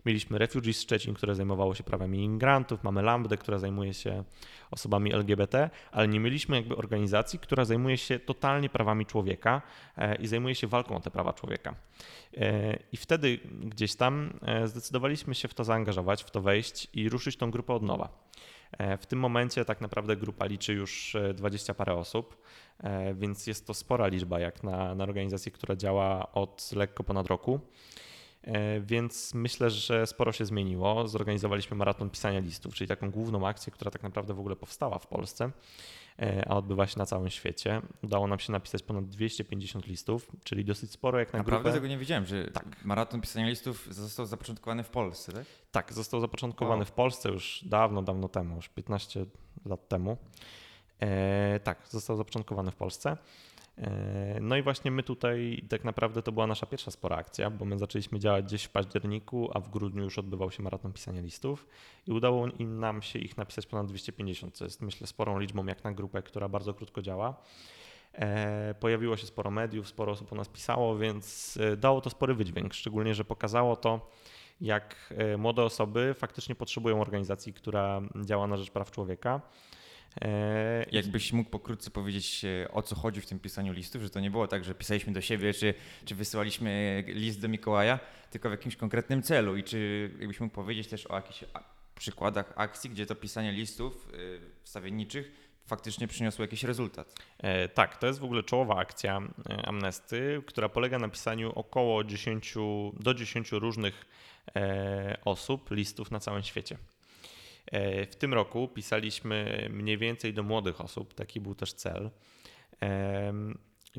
[0.06, 4.24] Mieliśmy Refugees Szczecin, które zajmowało się prawami imigrantów, mamy Lambdę, która zajmuje się
[4.70, 9.62] osobami LGBT, ale nie mieliśmy jakby organizacji, która zajmuje się totalnie prawami człowieka
[9.96, 11.74] e, i zajmuje się walką o te prawa człowieka.
[12.92, 17.50] I wtedy gdzieś tam zdecydowaliśmy się w to zaangażować, w to wejść i ruszyć tą
[17.50, 18.08] grupę od nowa.
[19.00, 22.42] W tym momencie tak naprawdę grupa liczy już 20 parę osób,
[23.14, 27.60] więc jest to spora liczba jak na, na organizację, która działa od lekko ponad roku.
[28.42, 31.08] E, więc myślę, że sporo się zmieniło.
[31.08, 35.06] Zorganizowaliśmy maraton pisania listów, czyli taką główną akcję, która tak naprawdę w ogóle powstała w
[35.06, 35.50] Polsce, e,
[36.46, 37.82] a odbywa się na całym świecie.
[38.02, 41.74] Udało nam się napisać ponad 250 listów, czyli dosyć sporo jak na Naprawdę grupę.
[41.74, 42.84] tego nie wiedziałem, że tak.
[42.84, 45.44] maraton pisania listów został zapoczątkowany w Polsce, tak?
[45.72, 46.86] Tak, został zapoczątkowany wow.
[46.86, 49.26] w Polsce już dawno, dawno temu, już 15
[49.64, 50.16] lat temu.
[51.00, 53.16] E, tak, został zapoczątkowany w Polsce.
[53.78, 57.64] E, no i właśnie my tutaj tak naprawdę to była nasza pierwsza spora akcja, bo
[57.64, 61.66] my zaczęliśmy działać gdzieś w październiku, a w grudniu już odbywał się maraton pisania listów
[62.06, 65.92] i udało nam się ich napisać ponad 250, co jest myślę sporą liczbą jak na
[65.92, 67.34] grupę, która bardzo krótko działa.
[68.12, 72.34] E, pojawiło się sporo mediów, sporo osób o nas pisało, więc e, dało to spory
[72.34, 74.10] wydźwięk, szczególnie, że pokazało to,
[74.60, 79.40] jak młode osoby faktycznie potrzebują organizacji, która działa na rzecz praw człowieka
[80.92, 84.30] Jakbyś mógł pokrótce powiedzieć, e, o co chodzi w tym pisaniu listów, że to nie
[84.30, 87.98] było tak, że pisaliśmy do siebie, czy, czy wysyłaliśmy list do Mikołaja,
[88.30, 89.56] tylko w jakimś konkretnym celu.
[89.56, 91.44] I czy jakbyś mógł powiedzieć też o jakichś
[91.94, 94.16] przykładach akcji, gdzie to pisanie listów e,
[94.62, 95.32] wstawienniczych
[95.66, 97.14] faktycznie przyniosło jakiś rezultat.
[97.38, 99.20] E, tak, to jest w ogóle czołowa akcja
[99.64, 102.54] Amnesty, która polega na pisaniu około 10,
[103.00, 104.06] do 10 różnych
[104.56, 106.78] e, osób listów na całym świecie.
[107.72, 112.10] E, w tym roku pisaliśmy mniej więcej do młodych osób, taki był też cel.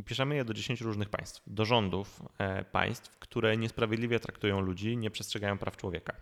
[0.06, 5.12] Piszemy je do 10 różnych państw, do rządów e, państw, które niesprawiedliwie traktują ludzi, nie
[5.12, 6.16] przestrzegają praw człowieka.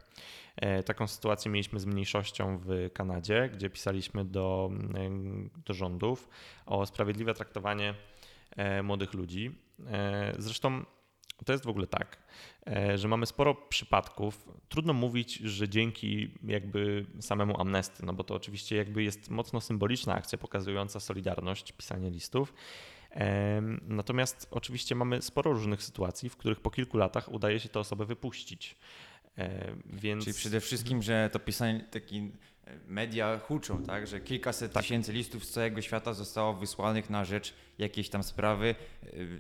[0.55, 4.69] E, taką sytuację mieliśmy z mniejszością w Kanadzie, gdzie pisaliśmy do,
[5.65, 6.29] do rządów
[6.65, 7.93] o sprawiedliwe traktowanie
[8.83, 9.51] młodych ludzi.
[10.37, 10.85] Zresztą
[11.45, 12.17] to jest w ogóle tak,
[12.67, 14.49] e, że mamy sporo przypadków.
[14.69, 20.13] Trudno mówić, że dzięki jakby samemu amnesty, no bo to oczywiście jakby jest mocno symboliczna
[20.13, 22.53] akcja pokazująca solidarność, pisanie listów.
[23.87, 28.05] Natomiast oczywiście mamy sporo różnych sytuacji, w których po kilku latach udaje się tę osobę
[28.05, 28.77] wypuścić.
[29.37, 30.23] E, więc...
[30.23, 32.31] Czyli przede wszystkim, że to pisanie taki
[32.87, 34.83] media huczą, tak, że kilkaset tak.
[34.83, 38.75] tysięcy listów z całego świata zostało wysłanych na rzecz jakiejś tam sprawy
[39.13, 39.39] y,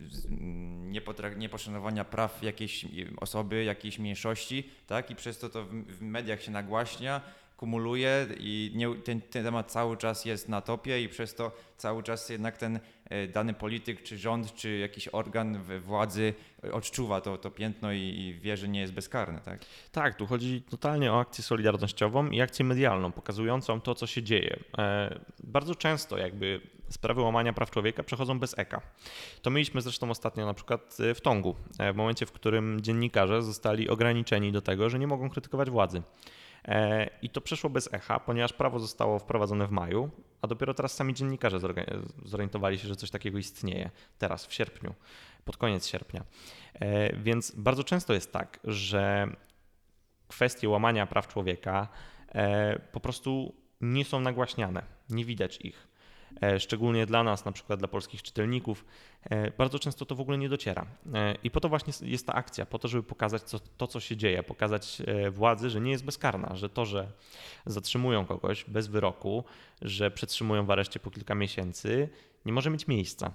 [1.37, 2.85] nieposzanowania praw jakiejś
[3.17, 7.21] osoby, jakiejś mniejszości, tak, i przez to to w mediach się nagłaśnia,
[7.57, 12.03] kumuluje i nie, ten, ten, temat cały czas jest na topie i przez to cały
[12.03, 12.79] czas jednak ten
[13.33, 16.33] dany polityk, czy rząd, czy jakiś organ władzy
[16.71, 19.41] odczuwa to, to piętno i, i wie, że nie jest bezkarny.
[19.45, 19.65] Tak?
[19.91, 24.59] tak, tu chodzi totalnie o akcję solidarnościową i akcję medialną, pokazującą to, co się dzieje.
[24.77, 28.81] E, bardzo często jakby sprawy łamania praw człowieka przechodzą bez eka.
[29.41, 31.55] To mieliśmy zresztą ostatnio na przykład e, w Tongu,
[31.93, 36.01] w momencie, w którym dziennikarze zostali ograniczeni do tego, że nie mogą krytykować władzy.
[36.65, 40.09] E, I to przeszło bez echa, ponieważ prawo zostało wprowadzone w maju,
[40.41, 41.59] a dopiero teraz sami dziennikarze
[42.25, 43.89] zorientowali się, że coś takiego istnieje.
[44.17, 44.93] Teraz, w sierpniu,
[45.45, 46.23] pod koniec sierpnia.
[46.73, 49.27] E, więc bardzo często jest tak, że
[50.27, 51.87] kwestie łamania praw człowieka
[52.27, 55.90] e, po prostu nie są nagłaśniane, nie widać ich.
[56.41, 58.85] E, szczególnie dla nas, na przykład dla polskich czytelników,
[59.23, 60.85] e, bardzo często to w ogóle nie dociera.
[61.13, 63.41] E, I po to właśnie jest ta akcja, po to, żeby pokazać
[63.77, 67.07] to, co się dzieje, pokazać władzy, że nie jest bezkarna, że to, że
[67.65, 69.43] zatrzymują kogoś bez wyroku,
[69.81, 72.09] że przetrzymują w areszcie po kilka miesięcy,
[72.45, 73.31] nie może mieć miejsca.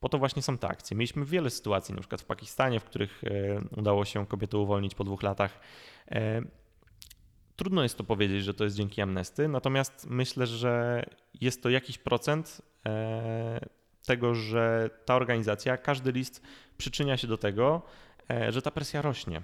[0.00, 0.96] Po to właśnie są te akcje.
[0.96, 3.22] Mieliśmy wiele sytuacji, na przykład w Pakistanie, w których
[3.76, 5.60] udało się kobietę uwolnić po dwóch latach.
[7.56, 11.04] Trudno jest to powiedzieć, że to jest dzięki amnesty, natomiast myślę, że
[11.40, 13.66] jest to jakiś procent e,
[14.06, 16.42] tego, że ta organizacja, każdy list
[16.78, 17.82] przyczynia się do tego,
[18.30, 19.42] e, że ta presja rośnie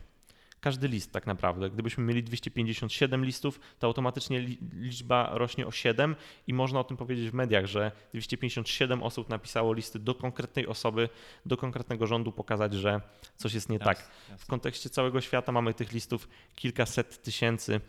[0.60, 1.70] każdy list tak naprawdę.
[1.70, 4.40] Gdybyśmy mieli 257 listów, to automatycznie
[4.72, 6.16] liczba rośnie o 7
[6.46, 11.08] i można o tym powiedzieć w mediach, że 257 osób napisało listy do konkretnej osoby,
[11.46, 13.00] do konkretnego rządu, pokazać, że
[13.36, 14.10] coś jest nie tak.
[14.38, 17.80] W kontekście całego świata mamy tych listów kilkaset tysięcy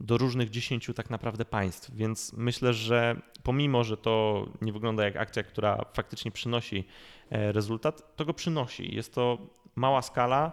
[0.00, 5.16] do różnych dziesięciu tak naprawdę państw, więc myślę, że pomimo, że to nie wygląda jak
[5.16, 6.84] akcja, która faktycznie przynosi
[7.30, 8.94] e, rezultat, to go przynosi.
[8.94, 9.38] Jest to
[9.74, 10.52] mała skala,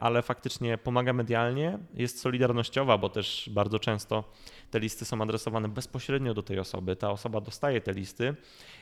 [0.00, 4.32] ale faktycznie pomaga medialnie, jest solidarnościowa, bo też bardzo często
[4.70, 6.96] te listy są adresowane bezpośrednio do tej osoby.
[6.96, 8.34] Ta osoba dostaje te listy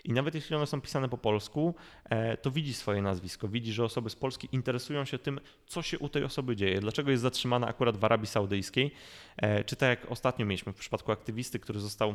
[0.05, 3.85] i nawet jeśli one są pisane po polsku, e, to widzi swoje nazwisko, widzi, że
[3.85, 7.67] osoby z Polski interesują się tym, co się u tej osoby dzieje, dlaczego jest zatrzymana
[7.67, 8.91] akurat w Arabii Saudyjskiej,
[9.37, 12.15] e, czy tak jak ostatnio mieliśmy w przypadku aktywisty, który został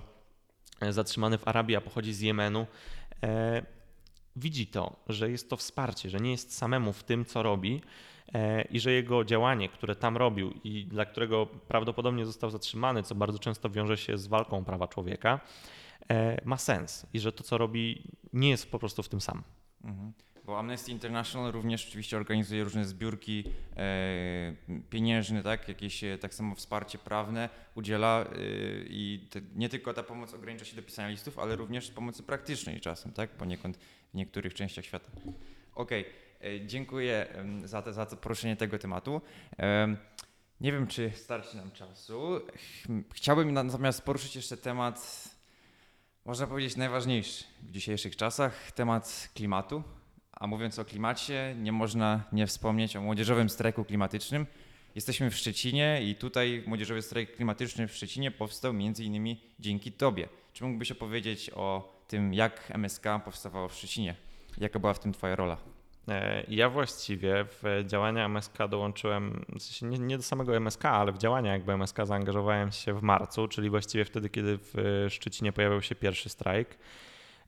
[0.89, 2.67] zatrzymany w Arabii, a pochodzi z Jemenu
[4.35, 7.81] widzi to, że jest to wsparcie, że nie jest samemu w tym, co robi.
[8.18, 8.18] e,
[8.69, 13.39] i że jego działanie, które tam robił i dla którego prawdopodobnie został zatrzymany, co bardzo
[13.39, 15.39] często wiąże się z walką prawa człowieka,
[16.09, 18.03] e, ma sens i że to, co robi,
[18.33, 19.43] nie jest po prostu w tym sam.
[19.83, 20.13] Mhm.
[20.45, 23.43] Bo Amnesty International również oczywiście organizuje różne zbiórki
[23.77, 24.53] e,
[24.89, 25.67] pieniężne, tak?
[25.67, 28.27] jakieś e, tak samo wsparcie prawne udziela e,
[28.83, 32.79] i te, nie tylko ta pomoc ogranicza się do pisania listów, ale również pomocy praktycznej
[32.79, 33.29] czasem, tak?
[33.29, 33.77] poniekąd
[34.13, 35.11] w niektórych częściach świata.
[35.75, 36.28] Okej, okay.
[36.65, 37.27] Dziękuję
[37.63, 39.21] za, te, za poruszenie tego tematu.
[39.59, 39.95] E,
[40.61, 42.41] nie wiem, czy starczy nam czasu.
[43.13, 45.29] Chciałbym natomiast poruszyć jeszcze temat,
[46.25, 49.83] można powiedzieć, najważniejszy w dzisiejszych czasach, temat klimatu
[50.39, 54.45] a mówiąc o klimacie, nie można nie wspomnieć o młodzieżowym strajku klimatycznym.
[54.95, 60.29] Jesteśmy w Szczecinie i tutaj młodzieżowy strajk klimatyczny w Szczecinie powstał między innymi dzięki Tobie.
[60.53, 64.15] Czy mógłbyś opowiedzieć o tym, jak MSK powstawało w Szczecinie?
[64.57, 65.57] Jaka była w tym Twoja rola?
[66.09, 71.11] E, ja właściwie w działania MSK dołączyłem, w sensie nie, nie, do samego MSK, ale
[71.11, 75.81] w działania jakby MSK zaangażowałem się w marcu, czyli właściwie wtedy, kiedy w Szczecinie pojawił
[75.81, 76.77] się pierwszy strajk.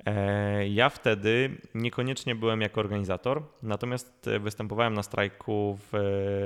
[0.06, 5.98] E, ja wtedy niekoniecznie byłem jako organizator, natomiast występowałem na strajku w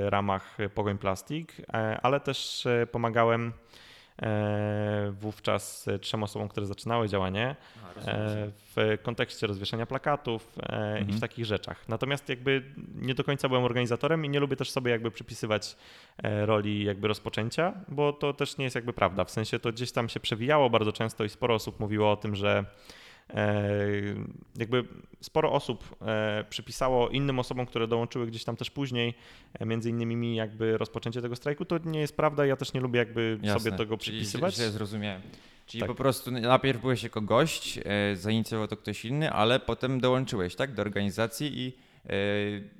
[0.08, 3.52] ramach Pogoń Plastik, e, ale też pomagałem
[5.12, 7.56] wówczas trzem osobom, które zaczynały działanie
[8.76, 10.96] w kontekście rozwieszenia plakatów mhm.
[10.96, 11.20] i w mhm.
[11.20, 11.88] takich rzeczach.
[11.88, 12.62] Natomiast jakby
[12.94, 15.76] nie do końca byłem organizatorem i nie lubię też sobie jakby przypisywać
[16.22, 19.24] roli jakby rozpoczęcia, bo to też nie jest jakby prawda.
[19.24, 22.36] W sensie to gdzieś tam się przewijało bardzo często i sporo osób mówiło o tym,
[22.36, 23.05] że E,
[24.56, 24.84] jakby
[25.20, 29.14] sporo osób e, przypisało innym osobom, które dołączyły gdzieś tam też później,
[29.54, 32.80] e, między innymi mi jakby rozpoczęcie tego strajku, to nie jest prawda, ja też nie
[32.80, 33.60] lubię jakby Jasne.
[33.60, 34.54] sobie tego przypisywać.
[34.54, 35.22] Czyli zrozumiałem.
[35.66, 35.88] Czyli tak.
[35.88, 37.80] po prostu najpierw byłeś jako gość,
[38.14, 41.72] zainicjował to ktoś inny, ale potem dołączyłeś tak, do organizacji i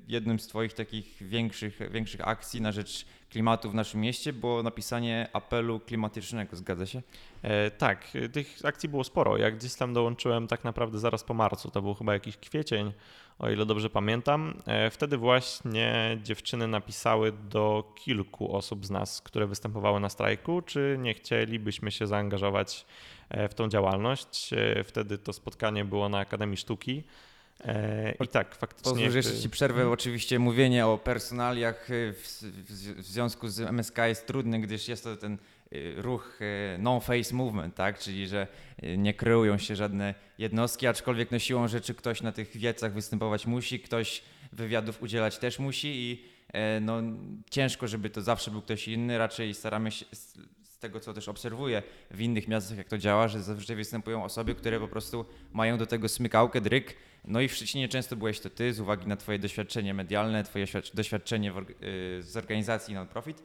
[0.07, 5.29] jednym z Twoich takich większych, większych akcji na rzecz klimatu w naszym mieście było napisanie
[5.33, 7.01] apelu klimatycznego, zgadza się?
[7.41, 9.37] E, tak, tych akcji było sporo.
[9.37, 12.93] Jak gdzieś tam dołączyłem tak naprawdę zaraz po marcu, to był chyba jakiś kwiecień,
[13.39, 14.53] o ile dobrze pamiętam.
[14.65, 20.97] E, wtedy właśnie dziewczyny napisały do kilku osób z nas, które występowały na strajku, czy
[20.99, 22.85] nie chcielibyśmy się zaangażować
[23.29, 24.53] e, w tą działalność.
[24.53, 27.03] E, wtedy to spotkanie było na Akademii Sztuki.
[27.65, 28.91] E, I tak, faktycznie.
[28.91, 29.77] Pozwól, że jeszcze Ci przerwę.
[29.77, 29.93] Hmm.
[29.93, 35.15] Oczywiście mówienie o personaliach w, w, w, związku z MSK jest trudne, gdyż jest to
[35.15, 35.37] ten
[35.73, 36.39] y, ruch
[36.79, 37.99] no-face movement, tak?
[37.99, 38.47] czyli że
[38.97, 43.79] nie kreują się żadne jednostki, aczkolwiek no siłą rzeczy ktoś na tych wiecach występować musi,
[43.79, 47.01] ktoś wywiadów udzielać też musi i e, no,
[47.49, 50.05] ciężko, żeby to zawsze był ktoś inny, raczej staramy się,
[50.77, 54.55] z tego co też obserwuję w innych miastach, jak to działa, że zazwyczaj występują osoby,
[54.55, 58.49] które po prostu mają do tego smykałkę, dryk, no i w Szczecinie często byłeś to
[58.49, 63.43] ty z uwagi na twoje doświadczenie medialne, twoje doświadczenie y, z organizacji non-profit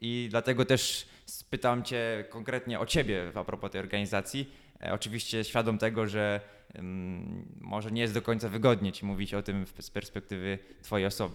[0.00, 4.52] i dlatego też spytam cię konkretnie o ciebie a propos tej organizacji.
[4.82, 6.40] E, oczywiście świadom tego, że
[6.74, 11.34] um, może nie jest do końca wygodnie ci mówić o tym z perspektywy twojej osoby.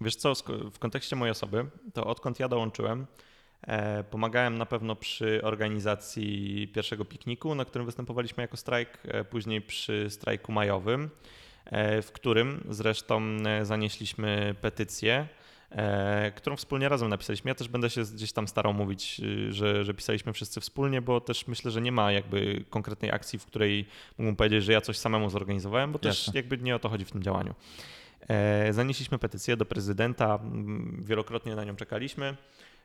[0.00, 0.32] Wiesz co,
[0.72, 3.06] w kontekście mojej osoby, to odkąd ja dołączyłem,
[3.62, 9.60] E, pomagałem na pewno przy organizacji pierwszego pikniku, na którym występowaliśmy jako strajk, e, później
[9.60, 11.10] przy strajku majowym,
[11.64, 13.22] e, w którym zresztą
[13.62, 15.28] zanieśliśmy petycję,
[16.36, 17.48] którą wspólnie razem napisaliśmy.
[17.48, 21.46] Ja też będę się gdzieś tam starał mówić, że, że pisaliśmy wszyscy wspólnie, bo też
[21.46, 23.86] myślę, że nie ma jakby konkretnej akcji, w której
[24.18, 26.24] mógłbym powiedzieć, że ja coś samemu zorganizowałem, bo Jasne.
[26.24, 27.54] też jakby nie o to chodzi w tym działaniu.
[28.70, 30.38] Zanieśliśmy petycję do prezydenta,
[30.98, 32.36] wielokrotnie na nią czekaliśmy.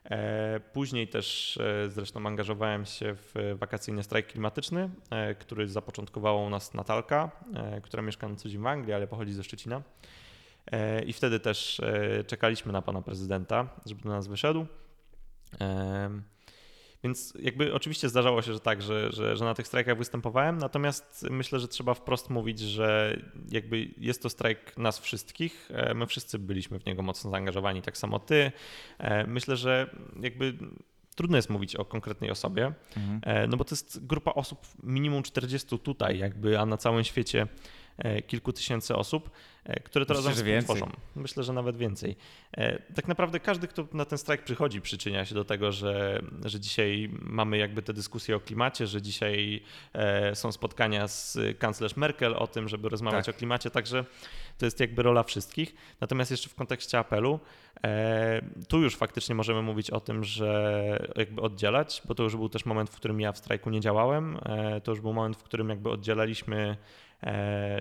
[0.06, 6.50] E, później też e, zresztą angażowałem się w wakacyjny strajk klimatyczny, e, który zapoczątkowała u
[6.50, 7.32] nas Natalka,
[7.84, 9.82] która mieszka na co dzień w Anglii, ale pochodzi ze Szczecina.
[11.06, 11.82] I wtedy też
[12.28, 14.66] czekaliśmy na pana prezydenta, żeby do nas wyszedł.
[17.04, 21.28] Więc jakby oczywiście zdarzało się, że tak, że, że, że na tych strajkach występowałem, natomiast
[21.30, 23.18] myślę, że trzeba wprost mówić, że
[23.52, 25.70] jakby jest to strajk nas wszystkich.
[25.74, 28.52] E, my wszyscy byliśmy w niego mocno zaangażowani, tak samo ty.
[28.98, 30.58] E, myślę, że jakby
[31.16, 33.22] trudno jest mówić o konkretnej osobie, mhm.
[33.24, 37.48] E, no bo to jest grupa osób minimum 40 tutaj, jakby, a na całym świecie
[38.28, 39.30] kilku tysięcy osób,
[39.84, 40.90] które to Myślę, razem tworzą.
[41.16, 42.16] Myślę, że nawet więcej.
[42.58, 46.60] E, tak naprawdę każdy, kto na ten strajk przychodzi, przyczynia się do tego, że, że
[46.60, 49.62] dzisiaj mamy jakby te dyskusje o klimacie, że dzisiaj
[50.34, 53.36] są spotkania z kanclerz Merkel o tym, żeby rozmawiać tak.
[53.36, 54.06] o klimacie, także
[54.58, 55.76] to jest jakby rola wszystkich.
[56.02, 57.40] Natomiast jeszcze w kontekście apelu,
[58.68, 62.66] tu już faktycznie możemy mówić o tym, że jakby oddzielać, bo to już był też
[62.66, 64.40] moment, w którym ja w strajku nie działałem.
[64.84, 66.78] To już był moment, w którym jakby oddzielaliśmy e,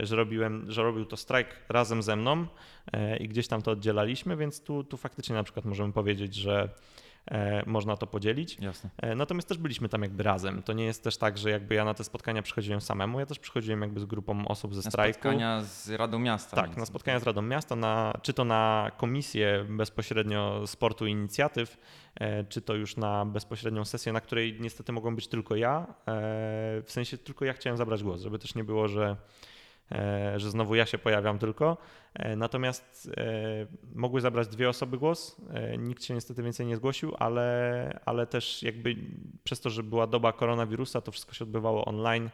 [0.02, 2.46] że, robiłem, że robił to strajk razem ze mną
[2.92, 6.68] e, i gdzieś tam to oddzielaliśmy, więc tu, tu faktycznie na przykład możemy powiedzieć, że
[7.66, 8.58] można to podzielić.
[8.60, 8.90] Jasne.
[8.96, 10.62] E, natomiast też byliśmy tam jakby razem.
[10.62, 13.38] To nie jest też tak, że jakby ja na te spotkania przychodziłem samemu, ja też
[13.38, 15.18] przychodziłem jakby z grupą osób ze strajku.
[15.18, 16.56] Na spotkania z Radą Miasta.
[16.56, 21.78] Tak, na spotkania z Radą Miasta, na, czy to na komisję bezpośrednio sportu i inicjatyw,
[22.14, 25.94] e, czy to już na bezpośrednią sesję, na której niestety mogą być tylko ja.
[26.84, 29.16] W sensie tylko ja chciałem zabrać głos, żeby też nie było, że E,
[30.36, 31.76] że znowu ja się pojawiam tylko.
[32.14, 35.40] E, natomiast e, mogły zabrać dwie osoby głos.
[35.78, 38.96] Nikt się niestety więcej nie zgłosił, ale, ale też jakby
[39.44, 42.30] przez to, że była doba koronawirusa, to wszystko się odbywało online,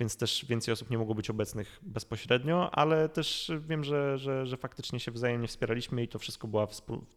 [0.00, 4.56] więc też więcej osób nie mogło być obecnych bezpośrednio, ale też wiem, że, że, że
[4.56, 6.66] faktycznie się wzajemnie wspieraliśmy i to wszystko, była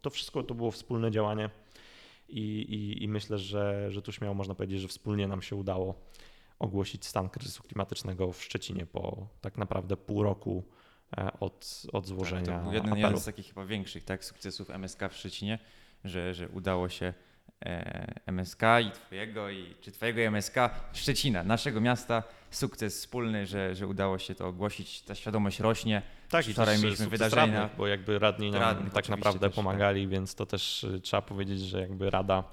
[0.00, 1.50] to wszystko to było wspólne działanie.
[2.28, 5.94] I, i, i myślę, że, że tu śmiało można powiedzieć, że wspólnie nam się udało
[6.60, 10.64] ogłosić stan kryzysu klimatycznego w Szczecinie po tak naprawdę pół roku
[11.16, 12.46] e, od, od złożenia.
[12.46, 15.58] Tak, to był jeden, jeden z takich chyba większych tak, sukcesów MSK w Szczecinie,
[16.04, 17.14] że, że udało się
[17.64, 20.54] e, MSK i twojego, i, czy twojego MSK
[20.92, 26.02] Szczecina, naszego miasta, sukces wspólny, że, że udało się to ogłosić, ta świadomość rośnie.
[26.30, 27.60] Tak, i wczoraj mieliśmy wydarzenia.
[27.60, 30.10] Radnych, bo jakby radni nam radnych, tak naprawdę też, pomagali, tak.
[30.10, 32.44] więc to też y, trzeba powiedzieć, że jakby rada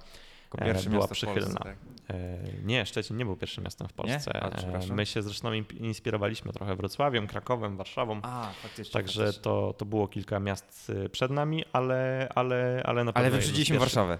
[0.57, 1.41] e, była przychylna.
[1.41, 1.77] Polsce, tak.
[2.09, 4.43] E, nie, Szczecin nie był pierwszym miastem w Polsce.
[4.43, 8.19] A, My się zresztą inspirowaliśmy trochę Wrocławiem, Krakowem, Warszawą.
[8.23, 8.93] A, faktycznie.
[8.93, 9.43] Także faktycznie.
[9.43, 13.27] To, to było kilka miast y, przed nami, ale, ale, ale na pewno.
[13.27, 14.19] Ale wyprzedziliśmy Warszawę.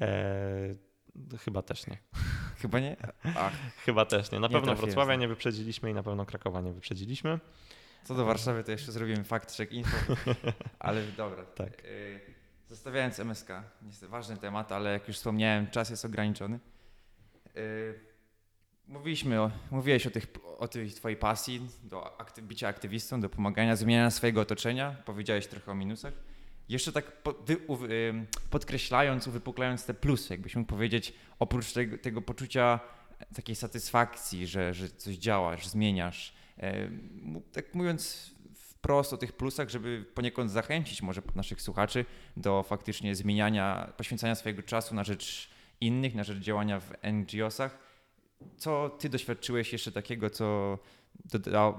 [0.00, 0.74] E,
[1.38, 1.98] chyba też nie.
[2.62, 2.96] Chyba nie?
[3.36, 3.52] Ach.
[3.84, 4.40] Chyba też nie.
[4.40, 7.38] Na nie pewno Wrocławia nie wyprzedziliśmy i na pewno Krakowa nie wyprzedziliśmy.
[8.04, 10.14] Co do Warszawy, to jeszcze zrobimy fakt check info.
[10.78, 11.44] Ale dobra.
[11.44, 11.82] Tak.
[12.68, 13.48] Y, zostawiając MSK,
[13.82, 16.60] niestety ważny temat, ale jak już wspomniałem, czas jest ograniczony.
[17.56, 18.00] Y,
[18.86, 20.26] mówiliśmy o, mówiłeś o, tych,
[20.58, 24.96] o tej twojej pasji do akty, bycia aktywistą, do pomagania, zmieniania swojego otoczenia.
[25.04, 26.12] Powiedziałeś trochę o minusach.
[26.68, 27.22] Jeszcze tak
[28.50, 32.80] podkreślając, uwypuklając te plusy, jakbyś mógł powiedzieć, oprócz tego, tego poczucia
[33.34, 36.34] takiej satysfakcji, że, że coś działasz, zmieniasz,
[37.52, 38.30] tak mówiąc
[38.78, 42.04] wprost o tych plusach, żeby poniekąd zachęcić może naszych słuchaczy
[42.36, 45.50] do faktycznie zmieniania, poświęcania swojego czasu na rzecz
[45.80, 47.78] innych, na rzecz działania w NGO-sach.
[48.56, 50.78] Co ty doświadczyłeś jeszcze takiego, co
[51.24, 51.78] dodało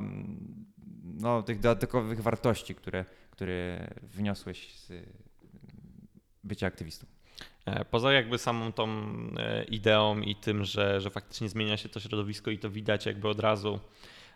[1.04, 4.92] no, tych dodatkowych wartości, które, które wniosłeś z
[6.44, 7.08] bycia aktywistą?
[7.66, 8.90] E, poza jakby samą tą
[9.38, 13.28] e, ideą i tym, że, że faktycznie zmienia się to środowisko i to widać jakby
[13.28, 13.80] od razu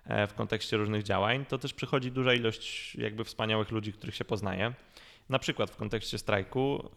[0.06, 4.74] w kontekście różnych działań, to też przychodzi duża ilość jakby wspaniałych ludzi, których się poznaje.
[5.30, 6.90] Na przykład w kontekście strajku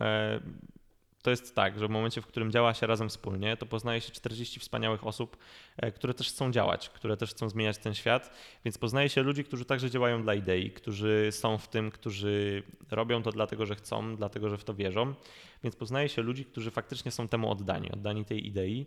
[1.26, 4.12] to jest tak, że w momencie, w którym działa się razem wspólnie, to poznaje się
[4.12, 5.36] 40 wspaniałych osób,
[5.76, 8.30] e, które też chcą działać, które też chcą zmieniać ten świat,
[8.64, 13.22] więc poznaje się ludzi, którzy także działają dla idei, którzy są w tym, którzy robią
[13.22, 15.14] to dlatego, że chcą, dlatego, że w to wierzą,
[15.64, 18.86] więc poznaje się ludzi, którzy faktycznie są temu oddani, oddani tej idei.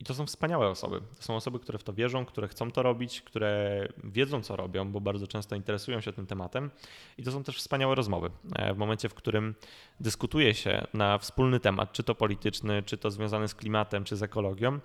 [0.00, 1.00] I to są wspaniałe osoby.
[1.16, 4.92] To są osoby, które w to wierzą, które chcą to robić, które wiedzą, co robią,
[4.92, 6.70] bo bardzo często interesują się tym tematem.
[7.18, 8.30] I to są też wspaniałe rozmowy.
[8.54, 9.54] E, w momencie, w którym
[10.00, 14.22] dyskutuje się na wspólny temat, czy to polityczny, czy to związany z klimatem, czy z
[14.22, 14.78] ekologią,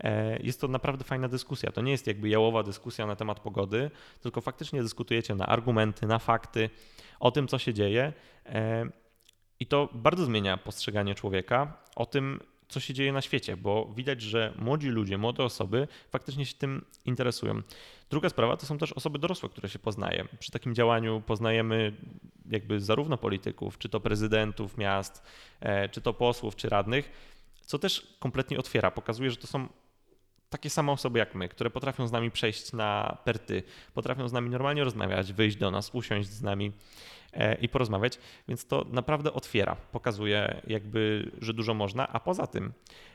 [0.00, 1.72] e, jest to naprawdę fajna dyskusja.
[1.72, 3.90] To nie jest jakby jałowa dyskusja na temat pogody,
[4.20, 6.70] tylko faktycznie dyskutujecie na argumenty, na fakty
[7.20, 8.12] o tym, co się dzieje.
[8.46, 8.86] E,
[9.60, 14.22] I to bardzo zmienia postrzeganie człowieka o tym, co się dzieje na świecie, bo widać,
[14.22, 17.62] że młodzi ludzie, młode osoby faktycznie się tym interesują.
[18.10, 20.28] Druga sprawa to są też osoby dorosłe, które się poznaje.
[20.38, 21.92] Przy takim działaniu poznajemy
[22.50, 25.22] jakby zarówno polityków, czy to prezydentów miast,
[25.60, 27.10] e, czy to posłów, czy radnych,
[27.60, 29.68] co też kompletnie otwiera, pokazuje, że to są
[30.54, 33.62] takie same osoby jak my, które potrafią z nami przejść na perty,
[33.94, 36.72] potrafią z nami normalnie rozmawiać, wyjść do nas, usiąść z nami
[37.34, 42.72] E, i porozmawiać, więc to naprawdę otwiera, pokazuje jakby, że dużo można, a poza tym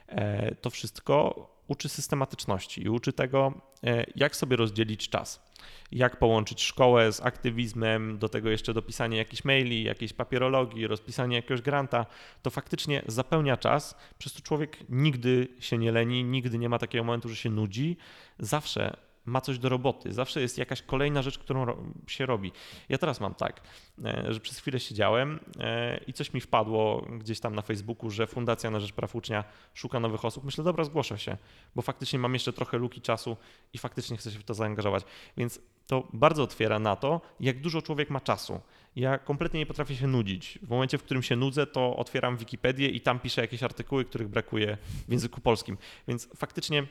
[0.08, 3.54] e, to wszystko uczy systematyczności i uczy tego,
[3.84, 5.50] e, jak sobie rozdzielić czas.
[5.92, 11.62] Jak połączyć szkołę z aktywizmem, do tego jeszcze dopisanie jakichś maili, jakiejś papierologii, rozpisanie jakiegoś
[11.62, 12.06] granta,
[12.42, 17.04] to faktycznie zapełnia czas, przez to człowiek nigdy się nie leni, nigdy nie ma takiego
[17.04, 17.98] momentu, że się nudzi.
[18.40, 21.66] Zawsze ma coś do roboty, zawsze jest jakaś kolejna rzecz, którą
[22.08, 22.52] się robi.
[22.90, 23.62] Ja teraz mam tak,
[24.06, 28.28] e, że przez chwilę siedziałem e, i coś mi wpadło gdzieś tam na Facebooku, że
[28.28, 29.44] Fundacja na Rzecz Praw Ucznia
[29.74, 30.44] szuka nowych osób.
[30.44, 31.38] Myślę, dobra, zgłoszę się,
[31.76, 33.38] bo faktycznie mam jeszcze trochę luki czasu
[33.74, 35.04] i faktycznie chcę się w to zaangażować.
[35.38, 38.62] Więc to bardzo otwiera na to, jak dużo człowiek ma czasu.
[38.96, 40.60] Ja kompletnie nie potrafię się nudzić.
[40.62, 44.28] W momencie, w którym się nudzę, to otwieram Wikipedię i tam piszę jakieś artykuły, których
[44.28, 45.78] brakuje w języku polskim.
[46.08, 46.88] Więc faktycznie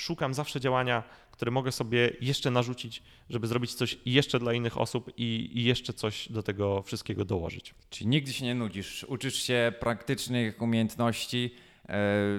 [0.00, 5.12] szukam zawsze działania, które mogę sobie jeszcze narzucić, żeby zrobić coś jeszcze dla innych osób
[5.16, 7.74] i, i jeszcze coś do tego wszystkiego dołożyć.
[7.90, 11.54] Czyli nigdy się nie nudzisz, uczysz się praktycznych umiejętności,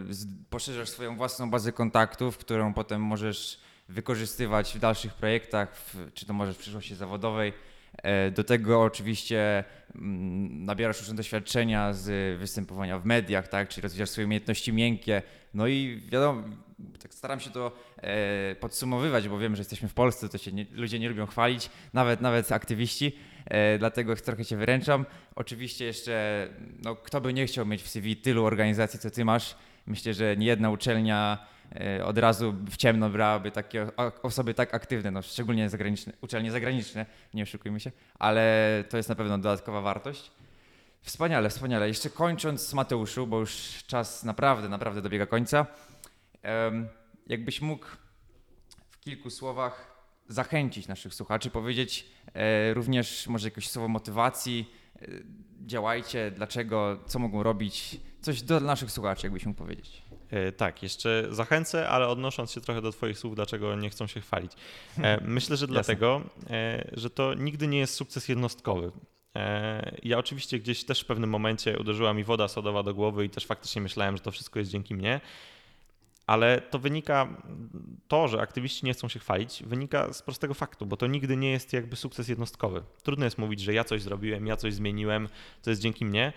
[0.09, 3.59] z- poszerzasz swoją własną bazę kontaktów, którą potem możesz
[3.89, 7.53] wykorzystywać w dalszych projektach, w, czy to może w przyszłości zawodowej.
[8.03, 9.63] E, Do tego oczywiście
[9.95, 13.69] mm, nabierasz już doświadczenia z występowania w mediach, tak?
[13.69, 15.21] czyli rozwijasz swoje umiejętności miękkie.
[15.53, 16.43] No i wiadomo,
[17.01, 20.65] tak staram się to e, podsumowywać, bo wiem, że jesteśmy w Polsce, to się nie,
[20.71, 23.15] ludzie nie lubią chwalić, nawet, nawet aktywiści,
[23.45, 25.05] e, dlatego trochę cię wyręczam.
[25.35, 26.47] Oczywiście jeszcze,
[26.83, 29.55] no, kto by nie chciał mieć w CV tylu organizacji, co ty masz,
[29.87, 33.87] myślę, że nie jedna uczelnia e, od razu w ciemno brałaby takie
[34.23, 39.15] osoby tak aktywne, no, szczególnie zagraniczne, uczelnie zagraniczne, nie oszukujmy się, ale to jest na
[39.15, 40.31] pewno dodatkowa wartość.
[41.01, 41.87] Wspaniale, wspaniale.
[41.87, 45.65] Jeszcze kończąc Mateuszu, bo już czas naprawdę, naprawdę dobiega końca.
[47.27, 47.85] Jakbyś mógł
[48.89, 49.91] w kilku słowach
[50.27, 54.71] zachęcić naszych słuchaczy, powiedzieć e, również może jakieś słowo motywacji,
[55.01, 55.07] e,
[55.65, 60.01] działajcie, dlaczego, co mogą robić, coś do naszych słuchaczy, jakbyś mógł powiedzieć.
[60.29, 64.21] E, Tak, jeszcze zachęcę, ale odnosząc się trochę do Twoich słów, dlaczego nie chcą się
[64.21, 64.51] chwalić.
[64.97, 66.21] E, Myślę, że dlatego,
[66.93, 68.91] że to nigdy nie jest sukces jednostkowy.
[70.03, 73.45] Ja oczywiście gdzieś też w pewnym momencie uderzyła mi woda sodowa do głowy i też
[73.45, 75.21] faktycznie myślałem, że to wszystko jest dzięki mnie.
[76.31, 77.27] Ale to wynika,
[78.07, 81.51] to, że aktywiści nie chcą się chwalić, wynika z prostego faktu, bo to nigdy nie
[81.51, 82.83] jest jakby sukces jednostkowy.
[83.03, 85.29] Trudno jest mówić, że ja coś zrobiłem, ja coś zmieniłem,
[85.63, 86.33] to jest dzięki mnie.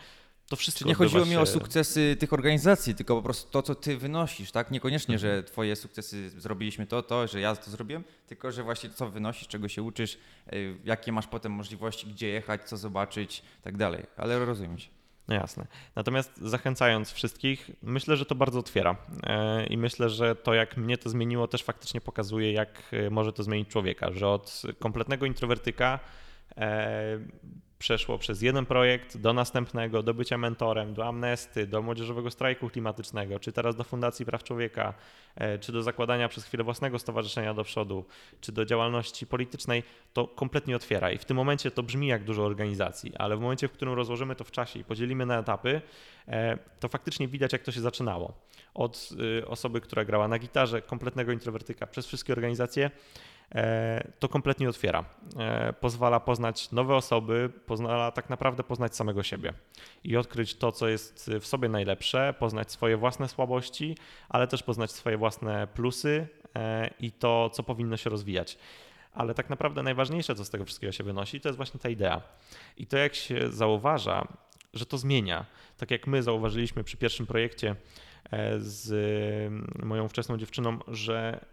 [0.49, 3.62] To wszystko nie chodziło odbywa mi o się- sukcesy tych organizacji, tylko po prostu to,
[3.62, 4.70] co ty wynosisz, tak?
[4.70, 9.11] Niekoniecznie, że twoje sukcesy zrobiliśmy to, to, że ja to zrobiłem, tylko że właśnie co
[9.11, 10.18] wynosisz, czego się uczysz,
[10.53, 14.03] y, jakie masz potem możliwości, gdzie jechać, co zobaczyć, tak dalej.
[14.16, 14.88] Ale rozumiem się.
[15.29, 15.66] No jasne.
[15.97, 18.97] Natomiast zachęcając wszystkich, myślę, że to bardzo otwiera.
[19.22, 23.33] E, I myślę, że to, jak mnie to zmieniło, też faktycznie pokazuje, jak e, może
[23.33, 24.12] to zmienić człowieka.
[24.12, 25.99] Że od kompletnego introwertyka
[26.57, 27.18] e,
[27.85, 33.39] przeszło przez jeden projekt do następnego, do bycia mentorem, do amnesty, do młodzieżowego strajku klimatycznego,
[33.39, 34.95] czy teraz do Fundacji Praw Człowieka,
[35.35, 38.05] e, czy do zakładania przez chwilę własnego stowarzyszenia do przodu,
[38.41, 39.82] czy do działalności politycznej,
[40.12, 41.11] to kompletnie otwiera.
[41.11, 44.37] I w tym momencie to brzmi jak dużo organizacji, ale w momencie, w którym rozłożymy
[44.37, 45.82] to w czasie i podzielimy na etapy,
[46.28, 48.35] e, to faktycznie widać, jak to się zaczynało.
[48.74, 49.09] Od
[49.41, 52.91] y, osoby, która grała na gitarze, kompletnego introwertyka, przez wszystkie organizacje,
[54.18, 55.05] to kompletnie otwiera.
[55.38, 59.52] E, Pozwala poznać nowe osoby, pozwala tak naprawdę poznać samego siebie
[60.05, 63.96] i odkryć to, co jest w sobie najlepsze, poznać swoje własne słabości,
[64.28, 66.26] ale też poznać swoje własne plusy
[66.57, 68.59] e, i to, co powinno się rozwijać.
[69.12, 72.22] Ale tak naprawdę najważniejsze, co z tego wszystkiego się wynosi, to jest właśnie ta idea.
[72.76, 74.28] I to, jak się zauważa,
[74.74, 75.46] że to zmienia.
[75.76, 77.76] Tak jak my zauważyliśmy przy pierwszym projekcie
[78.30, 78.90] e, z
[79.82, 81.44] y, moją wczesną dziewczyną, że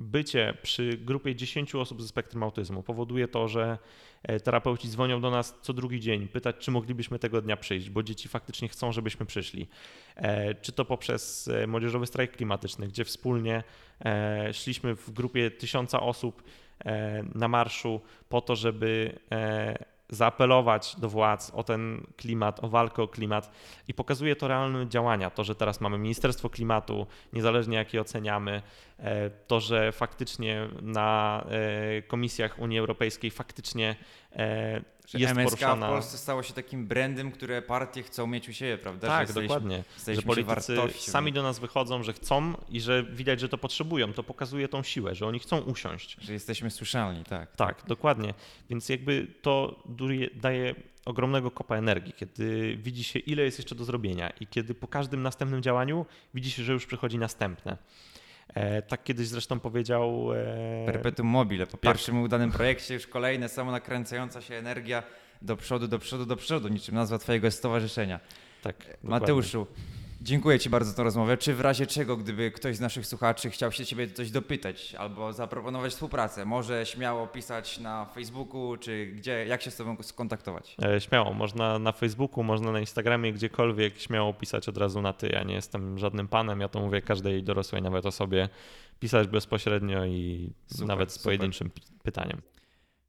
[0.00, 3.78] bycie przy grupie 10 osób ze spektrum autyzmu powoduje to, że
[4.22, 8.02] e, terapeuci dzwonią do nas co drugi dzień, pytać, czy moglibyśmy tego dnia przyjść, bo
[8.02, 9.68] dzieci faktycznie chcą, żebyśmy przyszli.
[10.16, 13.62] E, Czy to poprzez e, młodzieżowy strajk klimatyczny, gdzie wspólnie
[14.52, 16.42] szliśmy w grupie tysiąca osób
[17.34, 19.18] na marszu po to, żeby
[20.14, 23.50] zaapelować do władz o ten klimat, o walkę o klimat
[23.88, 25.30] i pokazuje to realne działania.
[25.30, 28.62] To, że teraz mamy Ministerstwo Klimatu, niezależnie jak je oceniamy,
[28.98, 33.96] e, to, że faktycznie na e, komisjach Unii Europejskiej faktycznie
[35.08, 35.86] Że jest MSK poruszana.
[35.86, 39.06] w Polsce stało się takim brandem, które partie chcą mieć u siebie, prawda?
[39.08, 39.84] Tak, że jesteśmy- dokładnie.
[40.08, 44.12] Że politycy sami do nas wychodzą, że chcą i że widać, że to potrzebują.
[44.12, 46.16] To pokazuje tą siłę, że oni chcą usiąść.
[46.20, 47.56] Że jesteśmy słyszalni, tak.
[47.56, 48.34] Tak, dokładnie.
[48.70, 49.82] Więc jakby to
[50.34, 50.74] daje
[51.04, 55.22] ogromnego kopa energii, kiedy widzi się, ile jest jeszcze do zrobienia i kiedy po każdym
[55.22, 57.76] następnym działaniu widzi się, że już przychodzi następne.
[58.54, 60.28] E, tak kiedyś zresztą powiedział.
[60.34, 61.66] E, Perpetuum mobile.
[61.66, 65.02] Po pierwszym udanym projekcie już kolejne samonakręcająca się energia
[65.42, 68.20] do przodu, do przodu, do przodu, niczym nazwa twojego stowarzyszenia.
[68.62, 69.64] tak, dokładnie.
[70.24, 71.36] Dziękuję ci bardzo za tę rozmowę.
[71.36, 75.32] Czy w razie czego, gdyby ktoś z naszych słuchaczy chciał się ciebie coś dopytać albo
[75.32, 80.76] zaproponować współpracę, może śmiało pisać na Facebooku, czy gdzie, jak się z tobą skontaktować?
[80.84, 85.28] E, Śmiało, można na Facebooku, można na Instagramie, gdziekolwiek, śmiało pisać od razu na ty.
[85.28, 88.48] Ja nie jestem żadnym panem, ja to mówię każdej dorosłej nawet osobie,
[89.00, 91.24] pisać bezpośrednio i Super, nawet z super.
[91.24, 92.40] pojedynczym pi- pytaniem.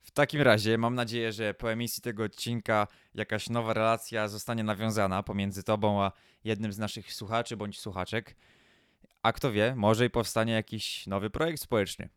[0.05, 5.23] W takim razie mam nadzieję, że po emisji tego odcinka jakaś nowa relacja zostanie nawiązana
[5.23, 6.11] pomiędzy tobą a
[6.43, 8.35] jednym z naszych słuchaczy bądź słuchaczek.
[9.23, 12.09] A kto wie, może i powstanie jakiś nowy projekt społeczny.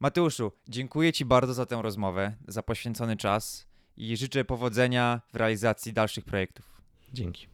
[0.00, 3.66] Mateuszu, dziękuję Ci bardzo za tę rozmowę, za poświęcony czas
[3.96, 6.82] i życzę powodzenia w realizacji dalszych projektów.
[7.12, 7.46] Dzięki.